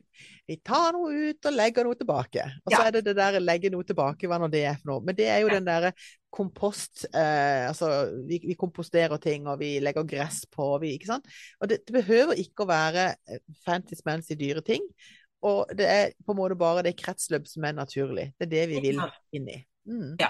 vi 0.46 0.60
ta 0.62 0.92
noe 0.94 1.30
ut 1.30 1.48
og 1.50 1.56
legge 1.56 1.84
noe 1.86 1.98
tilbake. 1.98 2.44
Og 2.64 2.74
så 2.74 2.80
ja. 2.80 2.84
er 2.86 2.96
det 2.96 3.04
det 3.08 3.16
der 3.18 3.40
legge 3.42 3.72
noe 3.74 3.86
tilbake, 3.88 4.30
hva 4.30 4.38
nå 4.42 4.50
det 4.54 4.62
er 4.70 4.78
for 4.78 4.92
noe. 4.92 5.06
Men 5.08 5.18
det 5.18 5.26
er 5.32 5.42
jo 5.42 5.50
ja. 5.50 5.58
den 5.58 5.70
derre 5.70 5.94
kompost 6.34 7.06
eh, 7.10 7.66
Altså 7.68 7.90
vi, 8.30 8.40
vi, 8.46 8.56
komposterer 8.60 9.22
ting, 9.22 9.48
og 9.50 9.60
vi 9.62 9.76
legger 9.84 10.06
gress 10.10 10.44
på, 10.54 10.70
vi, 10.84 10.94
ikke 10.98 11.10
sant. 11.16 11.34
Og 11.62 11.72
det, 11.72 11.82
det 11.88 11.98
behøver 11.98 12.40
ikke 12.46 12.66
å 12.66 12.70
være 12.70 13.10
eh, 13.26 13.44
fancy-smancy 13.66 14.38
dyre 14.38 14.66
ting. 14.66 14.86
Og 15.44 15.76
det 15.76 15.90
er 15.90 16.16
på 16.26 16.34
en 16.34 16.40
måte 16.40 16.58
bare 16.60 16.86
det 16.86 16.98
kretsløp 17.00 17.48
som 17.50 17.68
er 17.68 17.78
naturlig. 17.78 18.32
Det 18.40 18.48
er 18.48 18.56
det 18.56 18.66
vi 18.72 18.84
vil 18.88 19.04
inn 19.36 19.52
i. 19.52 19.60
Mm. 19.88 20.16
Ja. 20.20 20.28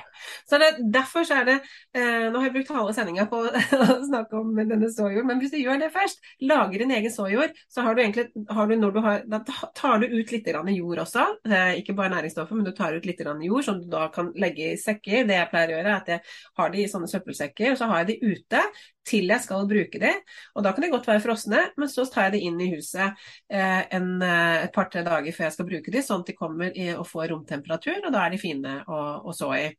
Så 0.50 0.58
det, 0.58 0.94
Derfor 0.94 1.24
så 1.24 1.36
er 1.36 1.46
det 1.46 1.56
eh, 1.94 2.32
Nå 2.32 2.40
har 2.40 2.48
jeg 2.48 2.54
brukt 2.56 2.72
halve 2.74 2.94
sendinga 2.96 3.28
på 3.30 3.42
å 3.86 3.98
snakke 4.08 4.40
om 4.40 4.50
denne 4.58 4.90
såjord, 4.90 5.28
men 5.30 5.38
hvis 5.42 5.54
du 5.54 5.60
gjør 5.60 5.78
det 5.84 5.92
først, 5.94 6.24
lager 6.42 6.82
din 6.82 6.94
egen 6.96 7.14
såjord, 7.14 7.54
så 7.70 7.86
har 7.86 7.94
du 7.94 8.02
egentlig 8.02 8.26
har 8.50 8.70
du, 8.70 8.76
når 8.80 8.96
du 8.96 9.00
har, 9.06 9.22
Da 9.30 9.44
tar 9.78 10.02
du 10.02 10.08
ut 10.10 10.34
litt 10.34 10.50
jord 10.50 11.04
også. 11.06 11.28
Eh, 11.46 11.76
ikke 11.82 11.94
bare 11.98 12.16
næringsstoffer, 12.16 12.58
men 12.58 12.66
du 12.66 12.74
tar 12.74 12.98
ut 12.98 13.06
litt 13.06 13.22
jord 13.22 13.64
som 13.64 13.82
du 13.82 13.88
da 13.92 14.08
kan 14.14 14.32
legge 14.36 14.74
i 14.74 14.80
sekker. 14.80 15.28
Det 15.30 15.38
jeg 15.38 15.52
pleier 15.52 15.70
å 15.70 15.78
gjøre, 15.78 15.94
er 15.94 16.02
at 16.02 16.12
jeg 16.16 16.22
har 16.58 16.74
de 16.74 16.82
i 16.82 16.90
sånne 16.90 17.12
søppelsekker, 17.12 17.74
og 17.74 17.78
så 17.78 17.92
har 17.92 18.04
jeg 18.04 18.14
de 18.14 18.34
ute 18.34 18.64
til 19.08 19.32
jeg 19.32 19.44
skal 19.44 19.68
bruke 19.70 20.02
de. 20.02 20.12
Og 20.56 20.66
da 20.66 20.74
kan 20.74 20.86
de 20.86 20.92
godt 20.94 21.08
være 21.10 21.24
frosne, 21.24 21.62
men 21.80 21.92
så 21.92 22.06
tar 22.10 22.30
jeg 22.30 22.36
de 22.38 22.44
inn 22.50 22.60
i 22.64 22.72
huset 22.74 23.24
eh, 23.52 23.84
en, 23.96 24.10
eh, 24.24 24.66
et 24.66 24.74
par-tre 24.76 25.06
dager 25.06 25.36
før 25.36 25.50
jeg 25.50 25.58
skal 25.58 25.70
bruke 25.70 25.94
de, 25.94 26.04
sånn 26.06 26.26
at 26.26 26.32
de 26.32 26.38
kommer 26.38 26.74
i, 26.74 26.90
og 26.96 27.08
får 27.10 27.30
romtemperatur, 27.34 28.02
og 28.02 28.12
da 28.16 28.26
er 28.26 28.36
de 28.36 28.42
fine 28.42 28.80
å, 28.88 29.00
å 29.28 29.36
så 29.36 29.54
i. 29.60 29.70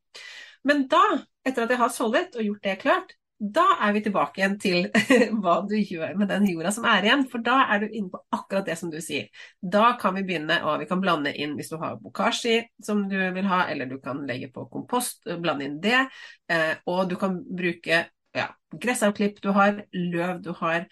Men 0.64 0.86
da, 0.90 1.02
etter 1.44 1.66
at 1.66 1.74
jeg 1.74 1.82
har 1.82 1.92
solvet 1.92 2.38
og 2.38 2.48
gjort 2.48 2.64
det 2.64 2.80
klart, 2.80 3.16
da 3.44 3.64
er 3.82 3.92
vi 3.92 4.00
tilbake 4.04 4.40
igjen 4.40 4.54
til 4.62 4.86
hva 5.42 5.56
du 5.68 5.74
gjør 5.76 6.14
med 6.18 6.30
den 6.30 6.46
jorda 6.48 6.70
som 6.72 6.86
er 6.88 7.04
igjen. 7.04 7.24
For 7.30 7.42
da 7.44 7.58
er 7.74 7.82
du 7.82 7.88
inne 7.90 8.12
på 8.12 8.20
akkurat 8.32 8.68
det 8.68 8.76
som 8.80 8.92
du 8.92 9.00
sier. 9.04 9.28
Da 9.60 9.94
kan 10.00 10.14
vi 10.16 10.24
begynne, 10.26 10.60
og 10.64 10.78
vi 10.80 10.88
kan 10.88 11.02
blande 11.02 11.34
inn 11.34 11.56
hvis 11.58 11.72
du 11.72 11.76
har 11.82 11.98
bokashi 12.00 12.60
som 12.84 13.04
du 13.10 13.18
vil 13.18 13.48
ha, 13.50 13.64
eller 13.72 13.90
du 13.90 13.98
kan 14.02 14.22
legge 14.28 14.52
på 14.54 14.68
kompost, 14.72 15.26
blande 15.26 15.68
inn 15.68 15.80
det. 15.82 16.04
Eh, 16.50 16.72
og 16.90 17.08
du 17.10 17.18
kan 17.20 17.40
bruke 17.44 18.04
ja, 18.34 18.48
gressavklipp 18.70 19.40
du 19.42 19.50
har, 19.54 19.84
løv 19.92 20.42
du 20.44 20.52
har. 20.60 20.86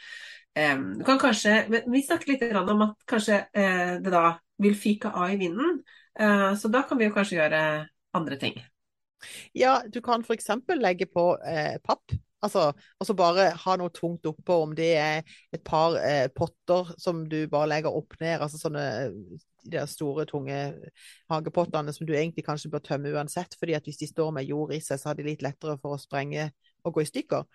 eh, 0.54 0.78
du 0.98 1.04
kan 1.04 1.18
kanskje, 1.18 1.82
Vi 1.86 2.02
snakket 2.02 2.28
litt 2.28 2.56
om 2.56 2.88
at 2.88 2.96
kanskje 3.08 3.44
eh, 3.52 3.96
det 4.02 4.12
da 4.12 4.38
vil 4.62 4.76
fyke 4.78 5.10
av 5.10 5.32
i 5.32 5.40
vinden. 5.40 5.82
Eh, 6.18 6.54
så 6.54 6.68
da 6.68 6.82
kan 6.86 6.98
vi 6.98 7.08
jo 7.08 7.14
kanskje 7.14 7.40
gjøre 7.40 7.62
andre 8.14 8.36
ting. 8.38 8.60
Ja, 9.54 9.82
du 9.86 10.00
kan 10.02 10.22
f.eks. 10.22 10.50
legge 10.78 11.06
på 11.06 11.32
eh, 11.46 11.78
papp. 11.84 12.12
Altså, 12.42 12.72
og 12.98 13.06
så 13.06 13.14
bare 13.14 13.52
ha 13.54 13.74
noe 13.78 13.92
tungt 13.94 14.26
oppå, 14.26 14.56
om 14.64 14.72
det 14.74 14.88
er 14.98 15.34
et 15.54 15.62
par 15.62 15.94
eh, 16.00 16.26
potter 16.34 16.90
som 16.98 17.22
du 17.30 17.44
bare 17.46 17.68
legger 17.70 17.94
opp 17.94 18.16
ned. 18.20 18.40
altså 18.42 18.58
sånne 18.58 18.86
de 19.62 19.84
store, 19.86 20.24
tunge 20.26 20.56
hagepottene 21.30 21.94
som 21.94 22.06
du 22.06 22.16
egentlig 22.16 22.42
kanskje 22.48 22.72
bør 22.72 22.82
tømme 22.82 23.12
uansett. 23.14 23.54
fordi 23.58 23.76
at 23.78 23.86
hvis 23.86 24.02
de 24.02 24.10
står 24.10 24.32
med 24.34 24.48
jord 24.50 24.74
i 24.74 24.80
seg, 24.82 24.98
så 24.98 25.12
har 25.12 25.14
de 25.14 25.28
litt 25.28 25.42
lettere 25.46 25.78
for 25.78 25.94
å 25.94 26.02
sprenge 26.02 26.50
å 26.84 26.92
gå 26.94 27.04
i 27.04 27.08
stykker. 27.08 27.46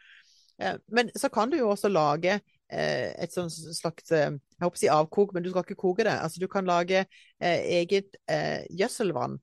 Eh, 0.61 0.77
men 0.87 1.11
så 1.15 1.29
kan 1.29 1.51
du 1.51 1.57
jo 1.59 1.69
også 1.69 1.89
lage 1.91 2.33
eh, 2.33 3.13
et 3.21 3.33
sånt 3.33 3.53
slags 3.53 4.11
eh, 4.11 4.31
Jeg 4.33 4.63
håper 4.63 4.79
å 4.79 4.81
si 4.81 4.89
avkok, 4.91 5.33
men 5.35 5.45
du 5.45 5.51
skal 5.51 5.65
ikke 5.65 5.79
koke 5.79 6.07
det. 6.07 6.15
Altså, 6.17 6.41
du 6.41 6.47
kan 6.51 6.67
lage 6.67 7.05
eget 7.39 8.17
gjødselvann 8.73 9.37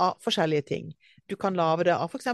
av 0.00 0.20
forskjellige 0.22 0.68
ting. 0.68 0.92
Du 1.28 1.36
kan 1.36 1.58
lage 1.58 1.88
det 1.88 1.96
av 1.96 2.10
f.eks. 2.10 2.30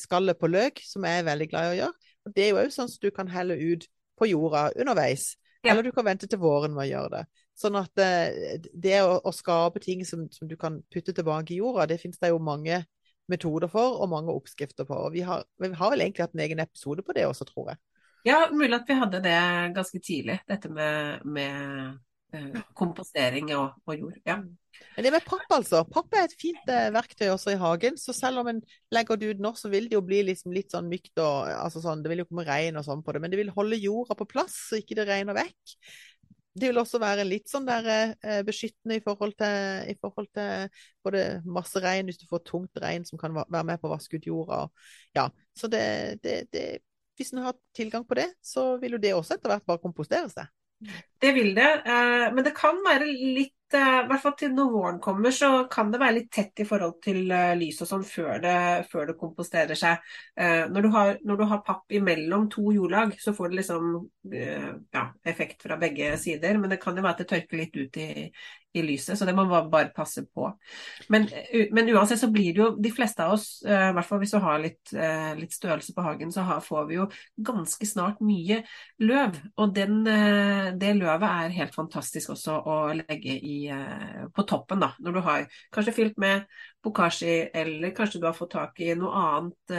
skallet 0.00 0.40
på 0.40 0.48
løk, 0.48 0.80
som 0.84 1.04
jeg 1.04 1.20
er 1.20 1.28
veldig 1.28 1.48
glad 1.52 1.66
i 1.66 1.74
å 1.74 1.78
gjøre. 1.82 2.10
Og 2.24 2.34
Det 2.34 2.44
er 2.44 2.52
jo 2.52 2.60
òg 2.62 2.72
sånn 2.72 2.88
som 2.88 3.04
du 3.04 3.12
kan 3.12 3.28
helle 3.28 3.58
ut 3.60 3.84
på 4.16 4.30
jorda 4.30 4.70
underveis. 4.80 5.34
Ja. 5.60 5.72
Eller 5.72 5.84
du 5.84 5.92
kan 5.96 6.08
vente 6.08 6.28
til 6.28 6.40
våren 6.40 6.72
med 6.72 6.86
å 6.86 6.90
gjøre 6.90 7.18
det. 7.18 7.22
Sånn 7.60 7.76
at 7.78 7.92
det 7.94 8.96
å, 9.04 9.20
å 9.20 9.32
skape 9.32 9.80
ting 9.84 10.02
som, 10.08 10.24
som, 10.32 10.48
du 10.48 10.56
kan 10.60 10.80
putte 10.92 11.12
tilbake 11.14 11.54
i 11.54 11.60
jorda, 11.60 11.86
det 11.92 12.00
finnes 12.00 12.18
det 12.20 12.32
jo 12.32 12.40
mange 12.42 12.80
metoder 13.30 13.70
for 13.72 14.00
og 14.02 14.10
mange 14.12 14.34
oppskrifter 14.34 14.86
på. 14.88 14.96
Og 15.06 15.14
vi 15.14 15.24
har, 15.26 15.44
vi 15.60 15.72
har 15.72 15.92
vel 15.92 16.04
egentlig 16.04 16.26
hatt 16.26 16.36
en 16.36 16.44
egen 16.46 16.62
episode 16.64 17.04
på 17.04 17.16
det 17.16 17.26
også, 17.28 17.46
tror 17.48 17.74
jeg. 17.74 17.82
Ja, 18.24 18.46
mulig 18.52 18.72
at 18.78 18.88
vi 18.88 18.96
hadde 18.96 19.20
det 19.24 19.38
ganske 19.76 20.00
tidlig, 20.00 20.38
dette 20.48 20.70
med, 20.72 21.24
med 21.28 21.98
eh, 22.32 22.60
kompostering 22.76 23.50
og, 23.52 23.74
og, 23.84 23.98
jord. 23.98 24.14
Ja. 24.24 24.38
Men 24.94 25.06
det 25.06 25.12
med 25.12 25.26
papp, 25.28 25.44
altså. 25.52 25.82
Papp 25.92 26.16
er 26.16 26.24
et 26.24 26.36
fint 26.40 26.72
eh, 26.72 26.88
verktøy 26.94 27.26
også 27.28 27.52
i 27.52 27.58
hagen. 27.60 28.00
Så 28.00 28.16
selv 28.16 28.40
om 28.40 28.48
en 28.48 28.62
legger 28.96 29.20
det 29.20 29.34
ut 29.34 29.44
nå, 29.44 29.52
så 29.60 29.68
vil 29.72 29.90
det 29.90 29.98
jo 29.98 30.02
bli 30.06 30.22
liksom 30.30 30.56
litt 30.56 30.72
sånn 30.72 30.88
mykt 30.88 31.20
og 31.20 31.52
altså 31.52 31.84
sånn, 31.84 32.00
Det 32.04 32.14
vil 32.14 32.24
jo 32.24 32.30
komme 32.30 32.46
regn 32.48 32.80
og 32.80 32.88
sånn 32.88 33.04
på 33.04 33.12
det, 33.12 33.22
men 33.24 33.34
det 33.34 33.42
vil 33.42 33.52
holde 33.52 33.80
jorda 33.82 34.16
på 34.16 34.28
plass 34.30 34.56
så 34.70 34.80
ikke 34.80 34.96
det 34.98 35.08
regner 35.10 35.36
vekk 35.36 35.76
det 36.54 36.70
vil 36.70 36.78
også 36.78 37.00
være 37.02 37.26
litt 37.26 37.50
sånn 37.50 37.66
der 37.66 37.88
eh, 37.90 38.40
beskyttende 38.46 39.00
i 39.00 39.02
forhold, 39.02 39.34
til, 39.40 39.88
i 39.90 39.96
forhold 39.98 40.28
til 40.36 40.82
både 41.04 41.24
masse 41.46 41.82
regn, 41.82 42.06
hvis 42.06 42.20
du 42.20 42.28
får 42.30 42.44
tungt 42.46 42.82
regn 42.82 43.06
som 43.08 43.18
kan 43.20 43.34
være 43.34 43.64
med 43.66 43.80
på 43.82 43.90
å 43.90 43.94
vaske 43.96 44.20
ut 44.20 44.28
jorda. 44.30 44.60
Ja, 45.16 45.28
så 45.58 45.70
det, 45.72 45.84
det, 46.22 46.36
det, 46.54 46.66
hvis 47.18 47.34
en 47.34 47.42
har 47.46 47.58
tilgang 47.74 48.06
på 48.06 48.18
det, 48.18 48.28
så 48.42 48.76
vil 48.82 48.94
jo 48.96 49.02
det 49.02 49.16
også 49.16 49.34
etter 49.36 49.50
hvert 49.50 49.66
bare 49.66 49.82
kompostere 49.82 50.30
seg. 50.30 50.52
Det 51.22 51.30
vil 51.34 51.54
det, 51.56 51.70
eh, 51.90 52.28
men 52.34 52.46
det 52.46 52.54
kan 52.56 52.78
være 52.86 53.08
litt 53.10 53.63
Eh, 53.74 54.04
i 54.04 54.08
hvert 54.08 54.22
fall 54.22 54.34
til 54.38 54.52
når 54.54 54.70
våren 54.70 54.98
kommer, 55.02 55.34
så 55.34 55.48
kan 55.70 55.90
det 55.90 56.00
være 56.02 56.16
litt 56.18 56.30
tett 56.34 56.62
i 56.62 56.66
forhold 56.68 57.00
til 57.02 57.24
uh, 57.32 57.54
lys 57.58 57.80
og 57.82 57.90
sånn 57.90 58.04
før 58.06 58.42
det, 58.44 58.56
før 58.90 59.08
det 59.10 59.16
komposterer 59.18 59.78
seg. 59.78 60.04
Uh, 60.38 60.64
når, 60.70 60.86
du 60.86 60.90
har, 60.94 61.12
når, 61.26 61.40
du 61.40 61.44
har, 61.50 61.62
papp 61.66 61.96
imellom 61.98 62.46
to 62.52 62.68
jordlag, 62.74 63.16
så 63.20 63.34
får 63.34 63.50
det 63.50 63.60
liksom 63.62 63.90
ja, 64.34 65.04
effekt 65.26 65.64
fra 65.66 65.78
begge 65.80 66.14
sider. 66.20 66.58
Men 66.60 66.72
det 66.72 66.80
kan 66.82 66.96
jo 66.96 67.04
være 67.04 67.16
at 67.16 67.24
det 67.24 67.30
tørker 67.32 67.60
litt 67.60 67.78
ut 67.78 67.98
i, 68.00 68.08
i 68.74 68.82
lyset, 68.82 69.18
så 69.18 69.26
det 69.28 69.34
må 69.36 69.44
man 69.48 69.70
bare 69.70 69.92
passe 69.94 70.24
på. 70.26 70.48
Men, 71.12 71.28
men, 71.74 71.90
uansett 71.94 72.20
så 72.20 72.30
blir 72.32 72.54
det 72.54 72.62
jo 72.62 72.68
de 72.80 72.90
fleste 72.94 73.24
av 73.24 73.36
oss, 73.36 73.46
i 73.62 73.70
hvert 73.70 74.08
fall 74.08 74.22
hvis 74.22 74.34
du 74.34 74.40
har 74.42 74.62
litt, 74.62 74.92
litt 75.38 75.54
størrelse 75.54 75.94
på 75.94 76.04
hagen, 76.04 76.32
så 76.34 76.42
har, 76.48 76.62
får 76.64 76.88
vi 76.88 76.98
jo 76.98 77.06
ganske 77.46 77.86
snart 77.86 78.22
mye 78.24 78.62
løv. 79.04 79.38
Og 79.62 79.74
den, 79.76 80.02
det 80.80 80.94
løvet 80.98 81.28
er 81.28 81.56
helt 81.60 81.76
fantastisk 81.76 82.34
også 82.34 82.58
å 82.58 82.78
legge 82.98 83.38
i 83.38 83.58
Eh, 83.84 84.28
på 84.28 84.42
toppen, 84.42 84.80
da. 84.80 84.92
Når 84.98 85.12
du 85.12 85.20
har 85.20 85.46
kanskje 85.72 85.92
fylt 85.92 86.16
med 86.20 86.46
bokashi, 86.84 87.50
eller 87.54 87.94
kanskje 87.96 88.20
du 88.20 88.26
har 88.26 88.36
fått 88.36 88.54
tak 88.54 88.80
i 88.80 88.94
noe 88.98 89.12
annet 89.20 89.74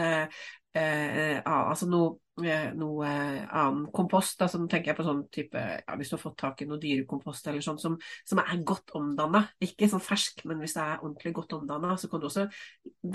eh, 0.75 1.38
eh, 1.38 1.39
altså 1.46 1.88
noe, 1.89 2.17
eh, 2.44 2.67
noe 2.75 3.10
annen 3.46 3.86
kompost. 3.96 4.38
Da, 4.41 4.50
sånn 4.51 4.67
tenker 4.72 4.91
jeg 4.91 4.98
på 5.00 5.05
sånn 5.08 5.24
type 5.34 5.62
ja, 5.62 5.96
Hvis 5.96 6.12
du 6.12 6.17
har 6.17 6.24
fått 6.24 6.38
tak 6.41 6.62
i 6.62 6.67
noe 6.70 6.82
dyrekompost 6.82 7.48
eller 7.50 7.65
sånn 7.65 7.79
som, 7.82 7.98
som 8.27 8.44
er 8.44 8.62
godt 8.67 8.94
omdanna. 9.00 9.46
Ikke 9.63 9.89
sånn 9.91 10.03
fersk, 10.03 10.46
men 10.50 10.62
hvis 10.63 10.77
det 10.77 10.84
er 10.84 11.01
ordentlig 11.01 11.34
godt 11.39 11.58
omdanna, 11.58 11.96
så 11.98 12.12
kan 12.12 12.24
du 12.24 12.29
også 12.29 12.46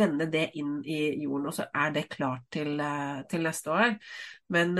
vende 0.00 0.30
det 0.32 0.48
inn 0.60 0.80
i 0.82 1.00
jorden, 1.20 1.50
og 1.52 1.56
så 1.56 1.68
er 1.70 1.94
det 1.94 2.08
klart 2.12 2.48
til, 2.52 2.80
til 3.30 3.46
neste 3.46 3.72
år. 3.76 3.96
Men, 4.50 4.74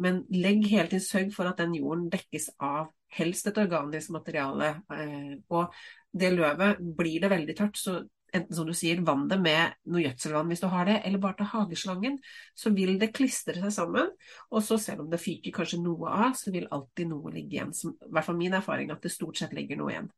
men 0.00 0.24
legg 0.34 0.64
hele 0.72 0.90
tiden 0.90 1.04
sørg 1.04 1.34
for 1.36 1.46
at 1.46 1.60
den 1.60 1.76
jorden 1.78 2.08
dekkes 2.10 2.50
av 2.58 2.90
helst 3.18 3.48
et 3.48 3.60
organisk 3.62 4.12
materiale. 4.14 4.74
Eh, 4.92 5.34
og 5.54 5.74
det 6.14 6.32
løvet, 6.34 6.82
blir 6.96 7.22
det 7.22 7.30
veldig 7.32 7.56
tørt, 7.58 7.78
så 7.78 7.98
enten 8.34 8.56
som 8.56 8.66
du 8.68 8.74
sier, 8.76 9.00
vann 9.06 9.26
det 9.30 9.38
med 9.42 9.76
noe 9.90 10.02
gjødselvann 10.02 10.50
hvis 10.50 10.62
du 10.64 10.66
har 10.72 10.88
det, 10.88 10.98
eller 11.06 11.22
bare 11.22 11.38
ta 11.38 11.46
hageslangen, 11.52 12.18
så 12.58 12.72
vil 12.74 12.96
det 13.00 13.12
klistre 13.16 13.56
seg 13.60 13.72
sammen. 13.74 14.10
Og 14.50 14.64
så 14.66 14.78
selv 14.82 15.04
om 15.04 15.10
det 15.12 15.22
fyker 15.22 15.54
kanskje 15.54 15.80
noe 15.82 16.10
av, 16.10 16.36
så 16.38 16.52
vil 16.54 16.68
alltid 16.74 17.10
noe 17.12 17.32
ligge 17.34 17.58
igjen. 17.58 17.72
Som, 17.76 17.96
I 18.02 18.12
hvert 18.12 18.28
fall 18.28 18.38
min 18.40 18.58
erfaring 18.58 18.92
at 18.94 19.04
det 19.04 19.14
stort 19.14 19.40
sett 19.40 19.56
ligger 19.56 19.80
noe 19.80 19.94
igjen. 19.94 20.12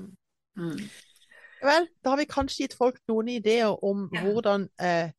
Mm. 0.00 0.12
mm. 0.64 0.82
Vel, 1.60 1.90
da 2.00 2.14
har 2.14 2.16
vi 2.16 2.24
kanskje 2.24 2.64
gitt 2.64 2.74
folk 2.78 3.02
noen 3.10 3.34
ideer 3.34 3.74
om 3.84 4.06
ja. 4.14 4.22
hvordan 4.24 4.62
eh, 4.80 5.10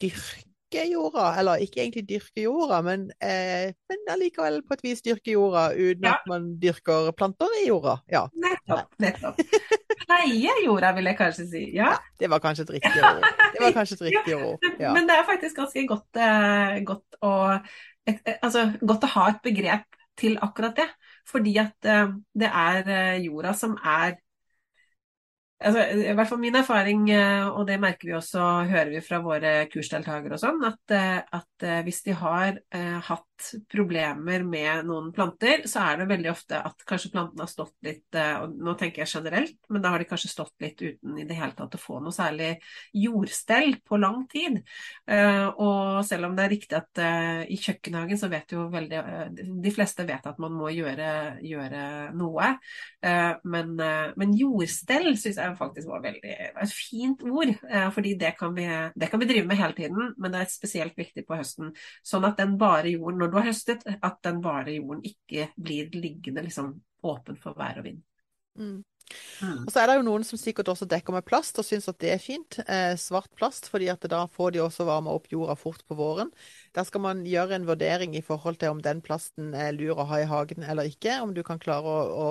dyrke 0.00 0.48
dyrke 0.70 0.86
jorda. 0.90 1.34
Eller 1.38 1.56
ikke 1.64 1.82
egentlig 1.82 2.08
dyrke 2.08 2.42
jorda, 2.42 2.82
men, 2.82 3.10
eh, 3.20 3.72
men 3.88 3.98
allikevel 4.10 4.62
på 4.62 4.74
et 4.74 4.84
vis 4.84 5.02
dyrke 5.02 5.32
jorda 5.32 5.72
uten 5.74 6.04
ja. 6.04 6.14
at 6.14 6.28
man 6.28 6.58
dyrker 6.60 7.12
planter 7.12 7.48
i 7.62 7.68
jorda. 7.68 8.00
Ja. 8.08 8.28
Nettopp. 8.32 8.94
nettopp. 8.98 9.40
pleie 10.10 10.54
jorda, 10.64 10.90
vil 10.96 11.10
jeg 11.10 11.18
kanskje 11.18 11.46
si. 11.50 11.62
Ja. 11.76 11.92
Det 12.18 12.30
var 12.30 12.42
kanskje 12.42 12.66
et 12.66 12.74
riktig 12.78 13.04
ord. 13.04 13.28
Det 13.54 13.62
var 13.62 13.76
kanskje 13.76 13.98
et 13.98 14.06
riktig 14.08 14.36
ord. 14.38 14.66
Ja. 14.82 14.94
Men 14.96 15.06
det 15.08 15.16
er 15.18 15.28
faktisk 15.28 15.60
ganske 15.60 15.86
godt, 15.88 16.18
eh, 16.18 16.80
godt, 16.88 17.20
å, 17.26 17.32
et, 18.08 18.20
altså, 18.40 18.66
godt 18.80 19.06
å 19.06 19.12
ha 19.14 19.28
et 19.34 19.42
begrep 19.44 20.00
til 20.20 20.38
akkurat 20.42 20.76
det. 20.80 20.88
Fordi 21.30 21.54
at 21.62 21.88
eh, 21.88 22.10
det 22.42 22.50
er 22.50 22.90
eh, 22.96 23.22
jorda 23.26 23.54
som 23.56 23.76
er 23.78 24.16
altså, 25.60 25.84
I 25.84 26.14
hvert 26.16 26.30
fall 26.30 26.42
min 26.42 26.58
erfaring, 26.60 27.08
eh, 27.14 27.48
og 27.48 27.66
det 27.68 27.80
merker 27.82 28.10
vi 28.10 28.16
også, 28.18 28.46
hører 28.70 28.92
vi 28.94 29.04
fra 29.04 29.20
våre 29.24 29.54
kursdeltakere 29.72 30.36
og 30.36 30.42
sånn, 30.42 30.64
at, 30.68 30.96
eh, 30.96 31.18
at 31.40 31.68
eh, 31.68 31.82
hvis 31.86 32.02
de 32.08 32.16
har 32.16 32.56
eh, 32.56 32.96
hatt 33.10 33.29
problemer 33.70 34.44
med 34.46 34.86
noen 34.88 35.10
planter, 35.14 35.64
så 35.70 35.84
er 35.86 36.00
det 36.00 36.08
veldig 36.10 36.30
ofte 36.32 36.60
at 36.70 36.84
kanskje 36.88 37.12
plantene 37.14 37.44
har 37.44 37.50
stått 37.50 37.76
litt 37.86 38.18
og 38.20 38.56
Nå 38.60 38.74
tenker 38.78 39.02
jeg 39.02 39.12
generelt, 39.14 39.56
men 39.72 39.82
da 39.82 39.92
har 39.92 40.02
de 40.02 40.06
kanskje 40.08 40.30
stått 40.32 40.54
litt 40.62 40.80
uten 40.82 41.18
i 41.20 41.24
det 41.28 41.36
hele 41.38 41.54
tatt 41.56 41.76
å 41.76 41.80
få 41.80 42.00
noe 42.02 42.12
særlig 42.12 42.50
jordstell 42.96 43.76
på 43.86 43.98
lang 44.00 44.24
tid. 44.30 44.58
Eh, 45.08 45.46
og 45.48 46.02
selv 46.06 46.28
om 46.28 46.36
det 46.36 46.44
er 46.44 46.52
riktig 46.52 46.78
at 46.78 47.00
eh, 47.02 47.42
i 47.52 47.58
kjøkkenhagen 47.60 48.20
så 48.20 48.30
vet 48.32 48.52
jo 48.54 48.66
veldig 48.72 49.00
De 49.62 49.72
fleste 49.74 50.04
vet 50.08 50.26
at 50.26 50.40
man 50.42 50.54
må 50.56 50.70
gjøre, 50.74 51.40
gjøre 51.44 51.82
noe, 52.16 52.50
men, 53.00 53.72
men 54.20 54.34
jordstell 54.36 55.12
syns 55.18 55.38
jeg 55.40 55.56
faktisk 55.58 55.88
var 55.90 56.02
veldig, 56.04 56.34
et 56.50 56.74
fint 56.74 57.22
ord. 57.26 57.52
Eh, 57.70 57.88
fordi 57.94 58.14
det 58.20 58.32
kan, 58.38 58.54
vi, 58.54 58.66
det 58.94 59.10
kan, 59.10 59.20
vi, 59.20 59.28
drive 59.30 59.46
med 59.46 59.60
hele 59.60 59.76
tiden, 59.76 60.14
men 60.16 60.32
det 60.32 60.42
er 60.42 60.52
spesielt 60.52 60.96
viktig 60.98 61.24
på 61.28 61.38
høsten. 61.38 61.72
Sånn 62.06 62.26
at 62.28 62.40
den 62.40 62.56
bare 62.60 62.92
jorden, 62.92 63.20
når 63.22 63.29
du 63.32 63.40
har 63.40 63.48
høstet, 63.50 63.84
at 63.86 64.20
den 64.26 64.40
bare 64.44 64.76
jorden 64.76 65.02
ikke 65.06 65.50
blir 65.56 65.90
liggende 65.96 66.44
liksom 66.46 66.74
åpen 67.06 67.38
for 67.40 67.58
vær 67.58 67.80
og 67.80 67.86
vind. 67.88 68.00
Mm. 68.58 68.80
Mm. 69.42 69.64
Og 69.64 69.70
så 69.72 69.80
er 69.82 69.88
det 69.90 69.96
jo 69.98 70.06
noen 70.06 70.24
som 70.26 70.38
sikkert 70.38 70.68
også 70.70 70.86
dekker 70.90 71.14
med 71.16 71.26
plast 71.26 71.58
og 71.58 71.66
syns 71.66 71.88
at 71.90 71.98
det 72.02 72.12
er 72.14 72.22
fint. 72.22 72.60
Eh, 72.62 72.94
svart 73.00 73.30
plast, 73.38 73.66
fordi 73.72 73.88
at 73.90 74.04
da 74.10 74.22
får 74.30 74.54
de 74.54 74.62
også 74.62 74.86
varma 74.86 75.14
opp 75.16 75.30
jorda 75.32 75.56
fort 75.58 75.82
på 75.88 75.96
våren. 75.98 76.30
Der 76.76 76.86
skal 76.86 77.02
man 77.02 77.24
gjøre 77.26 77.56
en 77.56 77.66
vurdering 77.66 78.14
i 78.14 78.22
forhold 78.22 78.60
til 78.60 78.70
om 78.70 78.80
den 78.82 79.00
plasten 79.02 79.54
er 79.58 79.72
lur 79.74 79.98
å 79.98 80.06
ha 80.06 80.20
i 80.22 80.28
hagen 80.30 80.62
eller 80.62 80.86
ikke. 80.86 81.16
Om 81.24 81.32
du 81.34 81.42
kan 81.46 81.58
klare 81.58 81.90
å, 81.90 82.02
å, 82.24 82.28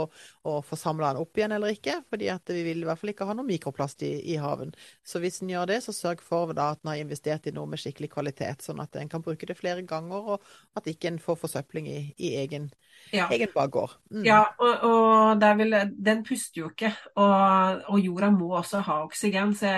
å 0.47 0.53
få 0.63 0.79
samla 0.79 1.11
den 1.11 1.23
opp 1.23 1.37
igjen 1.37 1.55
eller 1.55 1.75
ikke. 1.75 1.97
fordi 2.09 2.29
at 2.31 2.53
vi 2.53 2.63
vil 2.63 2.83
i 2.83 2.87
hvert 2.87 3.01
fall 3.01 3.11
ikke 3.11 3.27
ha 3.27 3.35
noe 3.35 3.47
mikroplast 3.47 4.03
i, 4.07 4.13
i 4.31 4.37
haven. 4.39 4.71
Så 5.03 5.19
hvis 5.19 5.41
en 5.43 5.51
gjør 5.51 5.67
det, 5.73 5.81
så 5.83 5.95
sørg 5.95 6.23
for 6.23 6.53
da 6.55 6.71
at 6.73 6.83
en 6.83 6.93
har 6.93 7.01
investert 7.01 7.49
i 7.49 7.53
noe 7.55 7.67
med 7.67 7.81
skikkelig 7.81 8.11
kvalitet, 8.13 8.63
sånn 8.63 8.79
at 8.83 8.95
en 8.95 9.11
kan 9.11 9.23
bruke 9.25 9.49
det 9.49 9.57
flere 9.59 9.83
ganger, 9.87 10.35
og 10.35 10.79
at 10.79 10.87
ikke 10.87 11.11
en 11.11 11.19
får 11.19 11.39
forsøpling 11.43 11.89
i, 11.91 11.99
i 12.15 12.31
egen, 12.39 12.69
ja. 13.11 13.27
egen 13.27 13.51
bakgård. 13.55 13.97
Mm. 14.13 14.23
Ja, 14.27 14.41
og, 14.59 14.87
og 14.87 15.43
vil, 15.59 15.75
den 15.97 16.23
puster 16.27 16.63
jo 16.63 16.71
ikke. 16.71 16.93
Og, 17.15 17.83
og, 17.89 17.99
jorda 17.99 18.31
må 18.33 18.53
også 18.59 18.83
ha 18.87 19.01
oksygen. 19.03 19.51
Så 19.57 19.73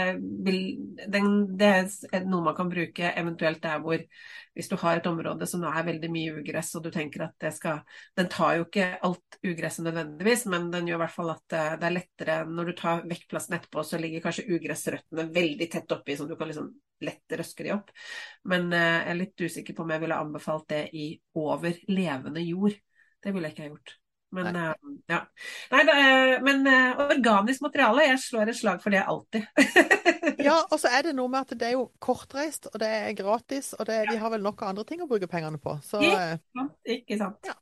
vil, 0.46 0.62
den, 1.10 1.32
det 1.58 1.72
er 2.12 2.30
noe 2.30 2.46
man 2.52 2.58
kan 2.58 2.70
bruke 2.72 3.14
eventuelt 3.18 3.64
der 3.64 3.82
hvor 3.82 4.06
hvis 4.56 4.70
du 4.72 4.76
har 4.82 5.00
et 5.00 5.08
område 5.08 5.48
som 5.48 5.64
er 5.68 5.86
veldig 5.88 6.10
mye 6.12 6.36
ugress, 6.42 6.74
og 6.76 6.84
du 6.86 6.90
tenker 6.92 7.24
at 7.26 7.36
det 7.40 7.54
skal 7.56 7.82
Den 8.18 8.28
tar 8.32 8.58
jo 8.58 8.66
ikke 8.66 8.88
alt 9.08 9.38
ugresset 9.48 9.86
nødvendigvis, 9.88 10.46
men 10.52 10.70
den 10.74 10.90
gjør 10.90 11.00
i 11.00 11.04
hvert 11.06 11.16
fall 11.16 11.34
at 11.34 11.56
eh, 11.58 11.78
det 11.80 11.88
er 11.88 11.96
lettere 11.96 12.38
Når 12.50 12.72
du 12.72 12.74
tar 12.82 13.06
vekk 13.08 13.28
plassen 13.32 13.58
etterpå, 13.58 13.86
så 13.88 14.00
ligger 14.02 14.26
kanskje 14.26 14.48
ugressrøttene 14.52 15.28
veldig 15.32 15.70
tett 15.72 15.96
oppi, 15.96 16.18
så 16.18 16.28
du 16.28 16.36
kan 16.36 16.52
liksom 16.52 16.72
lett 17.02 17.38
røske 17.40 17.66
de 17.66 17.74
opp. 17.74 17.96
Men 18.52 18.70
eh, 18.76 18.92
jeg 19.00 19.14
er 19.14 19.22
litt 19.24 19.48
usikker 19.48 19.78
på 19.78 19.86
om 19.86 19.96
jeg 19.96 20.04
ville 20.04 20.22
anbefalt 20.26 20.68
det 20.74 20.84
i 20.94 21.08
over 21.40 21.82
levende 21.90 22.44
jord. 22.46 22.76
Det 23.22 23.34
ville 23.34 23.50
jeg 23.50 23.56
ikke 23.56 23.68
ha 23.68 23.74
gjort. 23.74 24.01
Men, 24.32 24.48
Nei. 24.56 24.68
Uh, 24.72 24.92
ja. 25.12 25.20
Nei, 25.74 25.82
er, 25.92 26.38
men 26.46 26.62
uh, 26.64 27.02
organisk 27.04 27.64
materiale, 27.66 28.06
jeg 28.08 28.22
slår 28.24 28.52
et 28.52 28.60
slag 28.62 28.80
for 28.84 28.96
det 28.96 29.02
alltid. 29.04 29.48
ja, 30.48 30.56
og 30.64 30.78
så 30.80 30.92
er 30.92 31.10
det 31.10 31.16
noe 31.18 31.32
med 31.32 31.44
at 31.44 31.58
det 31.60 31.68
er 31.68 31.76
jo 31.76 31.90
kortreist, 32.04 32.70
og 32.72 32.80
det 32.80 32.92
er 33.02 33.18
gratis, 33.18 33.74
og 33.76 33.90
det, 33.90 34.06
vi 34.12 34.20
har 34.22 34.32
vel 34.32 34.46
nok 34.46 34.64
andre 34.68 34.86
ting 34.88 35.04
å 35.04 35.10
bruke 35.10 35.28
pengene 35.32 35.60
på. 35.60 35.76
Så, 35.84 36.00
ikke 36.00 36.40
sant. 36.56 36.80
Ikke 36.96 37.20
sant. 37.20 37.52
Ja. 37.52 37.58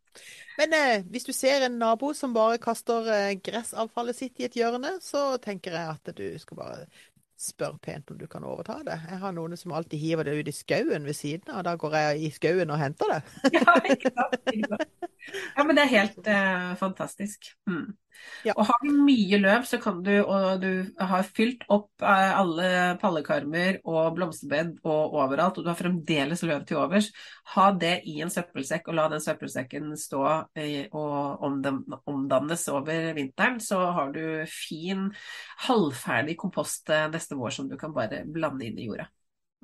Men 0.60 0.76
uh, 0.76 1.10
hvis 1.10 1.26
du 1.26 1.34
ser 1.34 1.66
en 1.66 1.80
nabo 1.82 2.12
som 2.18 2.36
bare 2.36 2.62
kaster 2.62 3.10
gressavfallet 3.46 4.18
sitt 4.18 4.42
i 4.42 4.46
et 4.50 4.58
hjørne, 4.60 4.98
så 5.02 5.40
tenker 5.42 5.74
jeg 5.74 5.96
at 5.98 6.14
du 6.18 6.28
skal 6.42 6.62
bare 6.62 6.84
spør 7.40 7.78
pent 7.82 8.12
om 8.12 8.18
du 8.20 8.26
kan 8.28 8.44
overta 8.44 8.80
det. 8.84 8.98
Jeg 9.08 9.20
har 9.22 9.34
noen 9.36 9.56
som 9.60 9.72
alltid 9.76 10.02
hiver 10.02 10.28
det 10.28 10.36
ut 10.40 10.52
i 10.52 10.56
skauen 10.56 11.08
ved 11.08 11.16
siden 11.16 11.54
av, 11.54 11.62
og 11.62 11.68
da 11.70 11.76
går 11.80 11.96
jeg 11.96 12.26
i 12.28 12.32
skauen 12.36 12.74
og 12.74 12.82
henter 12.82 13.14
det. 13.14 13.20
ja, 13.58 13.76
ikke 13.94 14.12
sant, 14.12 14.36
ja, 15.56 15.64
men 15.64 15.78
det 15.78 15.86
er 15.86 15.94
helt 15.94 16.28
eh, 16.28 16.70
fantastisk. 16.80 17.54
Mm. 17.70 17.94
Ja. 18.48 18.54
Og 18.56 18.66
har 18.70 18.80
du 18.84 18.90
mye 19.04 19.40
løv, 19.42 19.66
så 19.68 19.80
kan 19.82 20.00
du, 20.04 20.12
og 20.22 20.62
du 20.64 20.70
har 20.96 21.28
fylt 21.28 21.66
opp 21.72 22.04
eh, 22.04 22.32
alle 22.40 22.70
pallekarmer 23.02 23.82
og 23.84 24.16
blomsterbed 24.16 24.78
og 24.88 25.16
overalt, 25.20 25.60
og 25.60 25.66
du 25.66 25.72
har 25.72 25.80
fremdeles 25.80 26.44
løv 26.48 26.64
til 26.68 26.80
overs, 26.80 27.10
ha 27.56 27.70
det 27.80 27.96
i 28.10 28.20
en 28.24 28.32
søppelsekk 28.34 28.90
og 28.90 29.00
la 29.00 29.08
den 29.14 29.24
søppelsekken 29.24 29.92
stå 30.00 30.24
eh, 30.60 30.88
og 30.96 31.44
omdannes 31.44 32.68
over 32.72 33.12
vinteren, 33.18 33.60
så 33.64 33.82
har 33.98 34.14
du 34.16 34.24
fin, 34.52 35.10
halvferdig 35.68 36.38
kompost 36.40 36.92
eh, 36.96 37.08
neste 37.12 37.40
vår 37.40 37.56
som 37.60 37.72
du 37.72 37.78
kan 37.80 37.96
bare 37.96 38.24
blande 38.28 38.70
inn 38.70 38.80
i 38.80 38.90
jorda. 38.90 39.10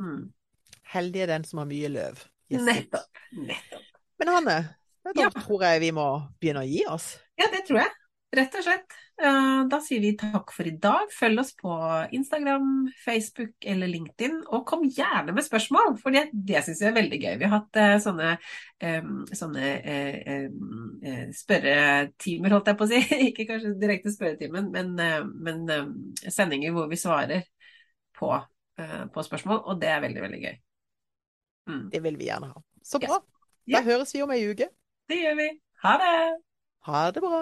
Mm. 0.02 0.32
Heldig 0.96 1.24
er 1.24 1.36
den 1.38 1.46
som 1.48 1.64
har 1.64 1.70
mye 1.70 1.92
løv. 1.92 2.26
Nettopp. 2.52 3.22
Nettopp. 3.36 3.94
Men 4.20 4.32
Hanne, 4.32 4.58
da 5.06 5.14
ja. 5.18 5.30
tror 5.34 5.64
jeg 5.66 5.82
vi 5.84 5.92
må 5.96 6.08
begynne 6.40 6.64
å 6.64 6.70
gi 6.70 6.84
oss. 6.92 7.16
Ja, 7.40 7.50
det 7.52 7.66
tror 7.68 7.82
jeg. 7.82 7.94
Rett 8.36 8.56
og 8.60 8.64
slett. 8.66 8.96
Da 9.16 9.78
sier 9.80 10.02
vi 10.04 10.12
takk 10.20 10.52
for 10.52 10.68
i 10.68 10.74
dag. 10.82 11.12
Følg 11.14 11.40
oss 11.40 11.54
på 11.56 11.72
Instagram, 12.18 12.90
Facebook 13.00 13.54
eller 13.64 13.88
LinkedIn, 13.88 14.42
og 14.52 14.66
kom 14.68 14.84
gjerne 14.92 15.32
med 15.36 15.46
spørsmål, 15.46 15.94
for 16.02 16.16
det, 16.16 16.26
det 16.34 16.64
syns 16.66 16.82
jeg 16.84 16.90
er 16.90 16.98
veldig 16.98 17.20
gøy. 17.22 17.36
Vi 17.40 17.48
har 17.48 17.54
hatt 17.54 17.80
uh, 17.80 17.94
sånne, 18.04 18.34
sånne 19.40 19.70
uh, 19.88 21.22
spørretimer, 21.38 22.58
holdt 22.58 22.72
jeg 22.74 22.80
på 22.82 22.88
å 22.88 22.92
si. 22.92 23.02
Ikke 23.30 23.48
kanskje 23.54 23.76
direkte 23.80 24.12
spørretimen, 24.14 24.68
men, 24.74 24.92
men 25.48 25.64
sendinger 26.28 26.76
hvor 26.76 26.92
vi 26.92 27.00
svarer 27.00 27.46
på, 28.16 28.34
på, 28.76 29.28
spørsmål, 29.30 29.64
og 29.64 29.80
det 29.80 29.94
er 29.94 30.04
veldig, 30.04 30.26
veldig 30.28 30.42
gøy. 30.44 30.58
Mm. 31.72 31.86
Det 31.94 32.04
vil 32.04 32.20
vi 32.20 32.28
gjerne 32.28 32.52
ha. 32.52 32.66
Så 32.84 33.00
bra. 33.02 33.22
Yes. 33.66 33.80
Da 33.80 33.86
høres 33.88 34.12
vi 34.14 34.22
om 34.26 34.36
ei 34.36 34.44
uke. 34.46 34.68
Det 35.10 35.22
gjør 35.24 35.40
vi. 35.40 35.48
Ha 35.86 35.96
det. 36.02 36.18
Ha 36.86 37.08
det 37.16 37.24
bra. 37.24 37.42